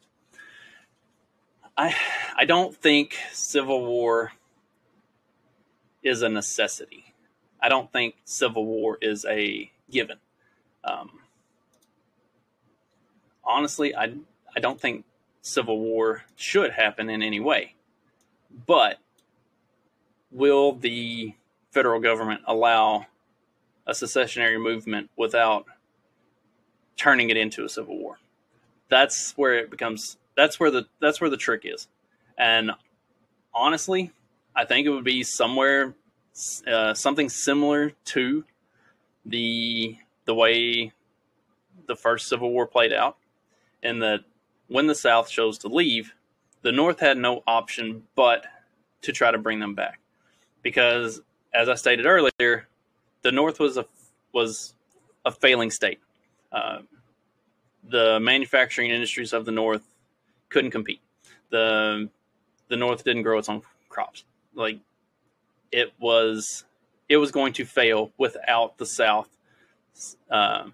I 1.76 1.94
I 2.36 2.44
don't 2.44 2.76
think 2.76 3.16
civil 3.32 3.84
war 3.84 4.32
is 6.02 6.22
a 6.22 6.28
necessity. 6.28 7.14
I 7.60 7.68
don't 7.68 7.92
think 7.92 8.16
civil 8.24 8.64
war 8.64 8.98
is 9.00 9.24
a 9.24 9.70
given. 9.90 10.18
Um, 10.84 11.20
honestly, 13.44 13.94
I 13.94 14.14
I 14.56 14.60
don't 14.60 14.80
think 14.80 15.04
civil 15.42 15.78
war 15.78 16.24
should 16.36 16.72
happen 16.72 17.10
in 17.10 17.22
any 17.22 17.40
way. 17.40 17.74
But 18.66 18.98
will 20.30 20.74
the 20.74 21.34
federal 21.72 22.00
government 22.00 22.42
allow 22.46 23.06
a 23.86 23.94
secessionary 23.94 24.58
movement 24.58 25.10
without 25.16 25.66
turning 26.96 27.30
it 27.30 27.36
into 27.36 27.64
a 27.64 27.68
civil 27.68 27.98
war? 27.98 28.18
That's 28.88 29.32
where 29.32 29.54
it 29.54 29.70
becomes 29.70 30.16
that's 30.36 30.60
where 30.60 30.70
the 30.70 30.86
that's 31.00 31.20
where 31.20 31.30
the 31.30 31.36
trick 31.36 31.62
is. 31.64 31.88
And 32.38 32.70
honestly, 33.54 34.12
I 34.54 34.64
think 34.64 34.86
it 34.86 34.90
would 34.90 35.04
be 35.04 35.22
somewhere 35.22 35.94
uh, 36.66 36.94
something 36.94 37.28
similar 37.28 37.92
to 38.06 38.44
the 39.24 39.96
the 40.24 40.34
way 40.34 40.92
the 41.86 41.96
first 41.96 42.28
Civil 42.28 42.50
War 42.50 42.66
played 42.66 42.92
out, 42.92 43.16
in 43.82 43.98
that 44.00 44.20
when 44.68 44.86
the 44.86 44.94
South 44.94 45.28
chose 45.28 45.58
to 45.58 45.68
leave, 45.68 46.14
the 46.62 46.72
North 46.72 47.00
had 47.00 47.18
no 47.18 47.42
option 47.46 48.04
but 48.14 48.46
to 49.02 49.12
try 49.12 49.30
to 49.30 49.38
bring 49.38 49.58
them 49.58 49.74
back, 49.74 50.00
because 50.62 51.20
as 51.54 51.68
I 51.68 51.74
stated 51.74 52.06
earlier, 52.06 52.68
the 53.22 53.32
North 53.32 53.58
was 53.58 53.76
a 53.76 53.86
was 54.32 54.74
a 55.24 55.30
failing 55.30 55.70
state. 55.70 56.00
Uh, 56.50 56.80
the 57.88 58.18
manufacturing 58.20 58.90
industries 58.90 59.32
of 59.32 59.44
the 59.44 59.52
North 59.52 59.82
couldn't 60.48 60.70
compete. 60.70 61.00
the 61.50 62.08
The 62.68 62.76
North 62.76 63.04
didn't 63.04 63.22
grow 63.22 63.38
its 63.38 63.48
own 63.48 63.62
crops. 63.88 64.24
Like 64.54 64.78
it 65.70 65.92
was, 65.98 66.64
it 67.08 67.16
was 67.16 67.32
going 67.32 67.52
to 67.54 67.64
fail 67.64 68.12
without 68.18 68.78
the 68.78 68.86
South, 68.86 69.28
uh, 70.30 70.64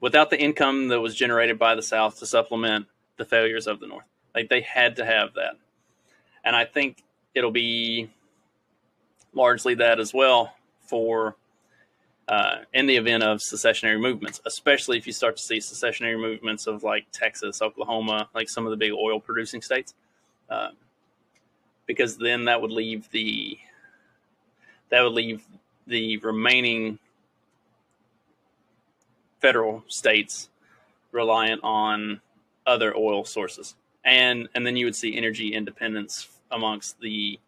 without 0.00 0.30
the 0.30 0.40
income 0.40 0.88
that 0.88 1.00
was 1.00 1.14
generated 1.14 1.58
by 1.58 1.74
the 1.74 1.82
South 1.82 2.18
to 2.18 2.26
supplement 2.26 2.86
the 3.16 3.24
failures 3.24 3.66
of 3.66 3.80
the 3.80 3.86
North. 3.86 4.06
Like 4.34 4.48
they 4.48 4.62
had 4.62 4.96
to 4.96 5.04
have 5.04 5.34
that, 5.34 5.56
and 6.44 6.56
I 6.56 6.64
think 6.64 7.02
it'll 7.34 7.52
be 7.52 8.10
largely 9.34 9.74
that 9.74 10.00
as 10.00 10.14
well 10.14 10.54
for 10.82 11.36
uh, 12.28 12.58
in 12.72 12.86
the 12.86 12.96
event 12.96 13.22
of 13.22 13.40
secessionary 13.40 13.98
movements, 13.98 14.40
especially 14.46 14.96
if 14.96 15.06
you 15.06 15.12
start 15.12 15.36
to 15.36 15.42
see 15.42 15.60
secessionary 15.60 16.16
movements 16.16 16.66
of 16.66 16.82
like 16.82 17.06
Texas, 17.12 17.60
Oklahoma, 17.60 18.28
like 18.34 18.48
some 18.48 18.64
of 18.64 18.70
the 18.70 18.76
big 18.76 18.92
oil 18.92 19.20
producing 19.20 19.60
states. 19.60 19.94
Uh, 20.48 20.70
because 21.86 22.16
then 22.16 22.46
that 22.46 22.60
would 22.60 22.70
leave 22.70 23.10
the 23.10 23.58
that 24.90 25.02
would 25.02 25.12
leave 25.12 25.42
the 25.86 26.16
remaining 26.18 26.98
federal 29.40 29.84
states 29.88 30.48
reliant 31.12 31.62
on 31.62 32.20
other 32.66 32.96
oil 32.96 33.24
sources, 33.24 33.74
and 34.04 34.48
and 34.54 34.66
then 34.66 34.76
you 34.76 34.86
would 34.86 34.96
see 34.96 35.16
energy 35.16 35.54
independence 35.54 36.28
amongst 36.50 36.98
the 37.00 37.38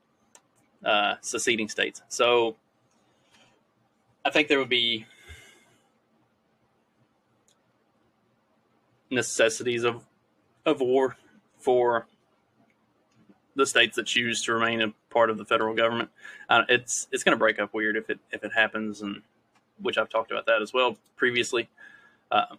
uh, 0.86 1.16
seceding 1.20 1.68
states. 1.68 2.00
So 2.08 2.56
I 4.24 4.30
think 4.30 4.48
there 4.48 4.58
would 4.58 4.68
be 4.68 5.04
necessities 9.10 9.84
of 9.84 10.04
of 10.64 10.80
war 10.80 11.16
for 11.58 12.06
the 13.54 13.66
states 13.66 13.96
that 13.96 14.06
choose 14.06 14.42
to 14.42 14.52
remain 14.52 14.82
a 14.82 14.92
part 15.10 15.30
of 15.30 15.38
the 15.38 15.44
federal 15.44 15.74
government. 15.74 16.10
Uh, 16.48 16.62
it's 16.68 17.08
it's 17.10 17.24
going 17.24 17.32
to 17.32 17.38
break 17.38 17.58
up 17.58 17.74
weird 17.74 17.96
if 17.96 18.08
it 18.08 18.20
if 18.30 18.44
it 18.44 18.52
happens, 18.54 19.02
and 19.02 19.22
which 19.80 19.98
I've 19.98 20.08
talked 20.08 20.30
about 20.30 20.46
that 20.46 20.62
as 20.62 20.72
well 20.72 20.96
previously. 21.16 21.68
Um, 22.30 22.58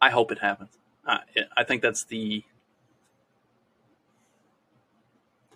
I 0.00 0.10
hope 0.10 0.32
it 0.32 0.38
happens. 0.38 0.70
I, 1.06 1.20
I 1.56 1.64
think 1.64 1.82
that's 1.82 2.04
the 2.04 2.44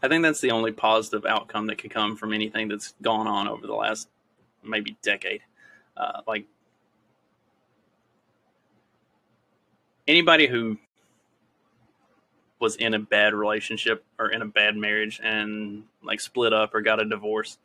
I 0.02 0.08
think 0.08 0.22
that's 0.22 0.40
the 0.40 0.50
only 0.50 0.72
positive 0.72 1.26
outcome 1.26 1.66
that 1.66 1.76
could 1.76 1.90
come 1.90 2.16
from 2.16 2.32
anything 2.32 2.68
that's 2.68 2.94
gone 3.02 3.26
on 3.26 3.48
over 3.48 3.66
the 3.66 3.74
last 3.74 4.08
maybe 4.62 4.96
decade. 5.02 5.42
Uh, 5.96 6.22
like 6.26 6.46
anybody 10.08 10.46
who 10.46 10.78
was 12.60 12.76
in 12.76 12.94
a 12.94 12.98
bad 12.98 13.34
relationship 13.34 14.04
or 14.18 14.30
in 14.30 14.42
a 14.42 14.46
bad 14.46 14.76
marriage 14.76 15.20
and 15.22 15.84
like 16.02 16.20
split 16.20 16.52
up 16.52 16.74
or 16.74 16.80
got 16.80 17.00
a 17.00 17.04
divorce 17.04 17.58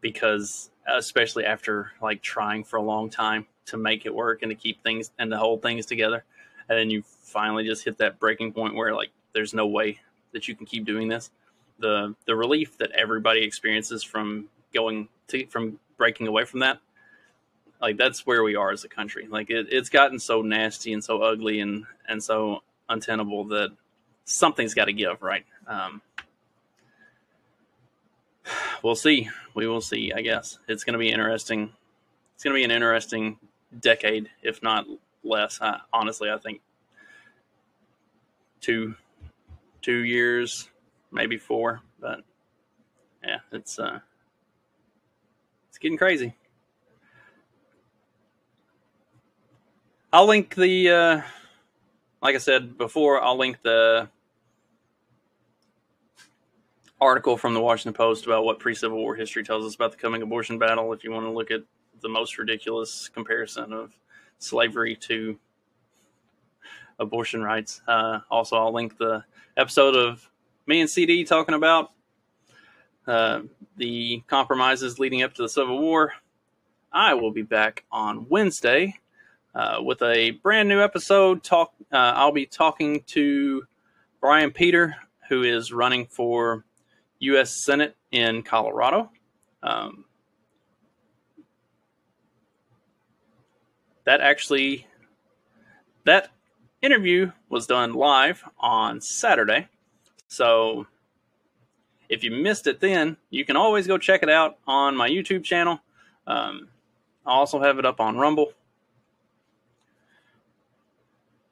because 0.00 0.70
especially 0.86 1.44
after 1.44 1.92
like 2.02 2.22
trying 2.22 2.64
for 2.64 2.76
a 2.76 2.82
long 2.82 3.08
time 3.08 3.46
to 3.66 3.76
make 3.76 4.06
it 4.06 4.14
work 4.14 4.42
and 4.42 4.50
to 4.50 4.54
keep 4.54 4.82
things 4.82 5.10
and 5.18 5.30
to 5.30 5.36
hold 5.36 5.62
things 5.62 5.86
together 5.86 6.24
and 6.68 6.78
then 6.78 6.90
you 6.90 7.02
finally 7.02 7.64
just 7.64 7.84
hit 7.84 7.98
that 7.98 8.18
breaking 8.18 8.52
point 8.52 8.74
where 8.74 8.94
like 8.94 9.10
there's 9.34 9.54
no 9.54 9.66
way 9.66 9.98
that 10.32 10.48
you 10.48 10.54
can 10.54 10.66
keep 10.66 10.84
doing 10.84 11.08
this 11.08 11.30
the 11.78 12.14
the 12.26 12.34
relief 12.34 12.78
that 12.78 12.90
everybody 12.92 13.42
experiences 13.42 14.02
from 14.02 14.46
going 14.72 15.08
to 15.28 15.46
from 15.46 15.78
breaking 15.96 16.26
away 16.26 16.44
from 16.44 16.60
that 16.60 16.78
like 17.84 17.98
that's 17.98 18.26
where 18.26 18.42
we 18.42 18.56
are 18.56 18.70
as 18.70 18.82
a 18.84 18.88
country. 18.88 19.28
Like 19.28 19.50
it, 19.50 19.66
it's 19.70 19.90
gotten 19.90 20.18
so 20.18 20.40
nasty 20.40 20.94
and 20.94 21.04
so 21.04 21.22
ugly 21.22 21.60
and 21.60 21.84
and 22.08 22.24
so 22.24 22.62
untenable 22.88 23.44
that 23.48 23.70
something's 24.24 24.72
got 24.72 24.86
to 24.86 24.92
give 24.94 25.22
right? 25.22 25.44
Um, 25.66 26.00
we'll 28.82 28.94
see. 28.94 29.28
We 29.54 29.66
will 29.66 29.82
see 29.82 30.12
i 30.14 30.22
guess. 30.22 30.58
It's 30.66 30.82
going 30.82 30.94
to 30.94 30.98
be 30.98 31.10
interesting. 31.10 31.72
It's 32.34 32.42
going 32.42 32.54
to 32.54 32.58
be 32.58 32.64
an 32.64 32.70
interesting 32.70 33.38
decade 33.78 34.30
if 34.42 34.62
not 34.62 34.86
less. 35.22 35.58
I, 35.60 35.80
honestly 35.92 36.30
i 36.30 36.38
think 36.38 36.60
two 38.60 38.94
two 39.82 40.04
years 40.04 40.70
maybe 41.14 41.38
four 41.38 41.80
but 42.00 42.20
yeah 43.24 43.38
it's 43.52 43.78
uh 43.78 43.98
it's 45.70 45.78
getting 45.78 45.96
crazy 45.96 46.34
I'll 50.14 50.28
link 50.28 50.54
the, 50.54 50.90
uh, 50.90 51.22
like 52.22 52.36
I 52.36 52.38
said 52.38 52.78
before, 52.78 53.20
I'll 53.20 53.36
link 53.36 53.60
the 53.64 54.08
article 57.00 57.36
from 57.36 57.52
the 57.52 57.60
Washington 57.60 57.94
Post 57.94 58.24
about 58.24 58.44
what 58.44 58.60
pre 58.60 58.76
Civil 58.76 58.98
War 58.98 59.16
history 59.16 59.42
tells 59.42 59.66
us 59.66 59.74
about 59.74 59.90
the 59.90 59.96
coming 59.96 60.22
abortion 60.22 60.56
battle. 60.56 60.92
If 60.92 61.02
you 61.02 61.10
want 61.10 61.26
to 61.26 61.32
look 61.32 61.50
at 61.50 61.64
the 62.00 62.08
most 62.08 62.38
ridiculous 62.38 63.08
comparison 63.08 63.72
of 63.72 63.98
slavery 64.38 64.94
to 64.94 65.36
abortion 67.00 67.42
rights. 67.42 67.82
Uh, 67.88 68.20
also, 68.30 68.56
I'll 68.56 68.72
link 68.72 68.96
the 68.96 69.24
episode 69.56 69.96
of 69.96 70.30
me 70.66 70.80
and 70.80 70.90
CD 70.90 71.24
talking 71.24 71.54
about 71.54 71.90
uh, 73.06 73.42
the 73.76 74.22
compromises 74.26 74.98
leading 74.98 75.22
up 75.22 75.34
to 75.34 75.42
the 75.42 75.48
Civil 75.48 75.80
War. 75.80 76.12
I 76.92 77.14
will 77.14 77.32
be 77.32 77.42
back 77.42 77.84
on 77.90 78.28
Wednesday 78.28 78.94
uh, 79.54 79.78
with 79.80 80.00
a 80.02 80.32
brand 80.32 80.68
new 80.68 80.80
episode. 80.80 81.42
Talk. 81.42 81.74
Uh, 81.92 82.12
I'll 82.16 82.32
be 82.32 82.46
talking 82.46 83.02
to 83.08 83.64
Brian 84.20 84.50
Peter, 84.50 84.94
who 85.28 85.42
is 85.42 85.72
running 85.72 86.06
for 86.06 86.64
U.S. 87.18 87.64
Senate 87.64 87.96
in 88.10 88.42
Colorado. 88.42 89.10
Um, 89.62 90.04
that 94.04 94.20
actually, 94.20 94.86
that 96.04 96.30
interview 96.80 97.32
was 97.48 97.66
done 97.66 97.94
live 97.94 98.44
on 98.58 99.00
Saturday. 99.00 99.68
So 100.34 100.86
if 102.08 102.24
you 102.24 102.30
missed 102.30 102.66
it 102.66 102.80
then, 102.80 103.16
you 103.30 103.44
can 103.44 103.56
always 103.56 103.86
go 103.86 103.98
check 103.98 104.22
it 104.22 104.30
out 104.30 104.58
on 104.66 104.96
my 104.96 105.08
YouTube 105.08 105.44
channel. 105.44 105.80
Um, 106.26 106.68
I 107.24 107.32
also 107.32 107.60
have 107.60 107.78
it 107.78 107.86
up 107.86 108.00
on 108.00 108.16
Rumble. 108.16 108.52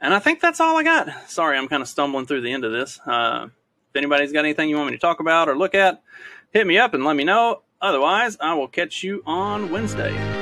And 0.01 0.12
I 0.12 0.18
think 0.18 0.40
that's 0.40 0.61
all 0.61 0.77
I 0.77 0.83
got. 0.83 1.31
Sorry, 1.31 1.57
I'm 1.57 1.68
kind 1.68 1.81
of 1.81 1.88
stumbling 1.88 2.27
through 2.27 2.40
the 2.40 2.53
end 2.53 2.64
of 2.64 2.73
this. 2.73 2.99
Uh, 3.07 3.49
if 3.90 3.97
anybody's 3.97 4.33
got 4.33 4.40
anything 4.40 4.68
you 4.68 4.77
want 4.77 4.90
me 4.90 4.97
to 4.97 5.01
talk 5.01 5.21
about 5.21 5.49
or 5.49 5.57
look 5.57 5.75
at, 5.75 6.03
hit 6.51 6.66
me 6.66 6.77
up 6.79 6.92
and 6.92 7.05
let 7.05 7.14
me 7.14 7.25
know. 7.25 7.62
Otherwise, 7.81 8.37
I 8.40 8.55
will 8.55 8.68
catch 8.68 9.05
you 9.05 9.23
on 9.27 9.71
Wednesday. 9.71 10.42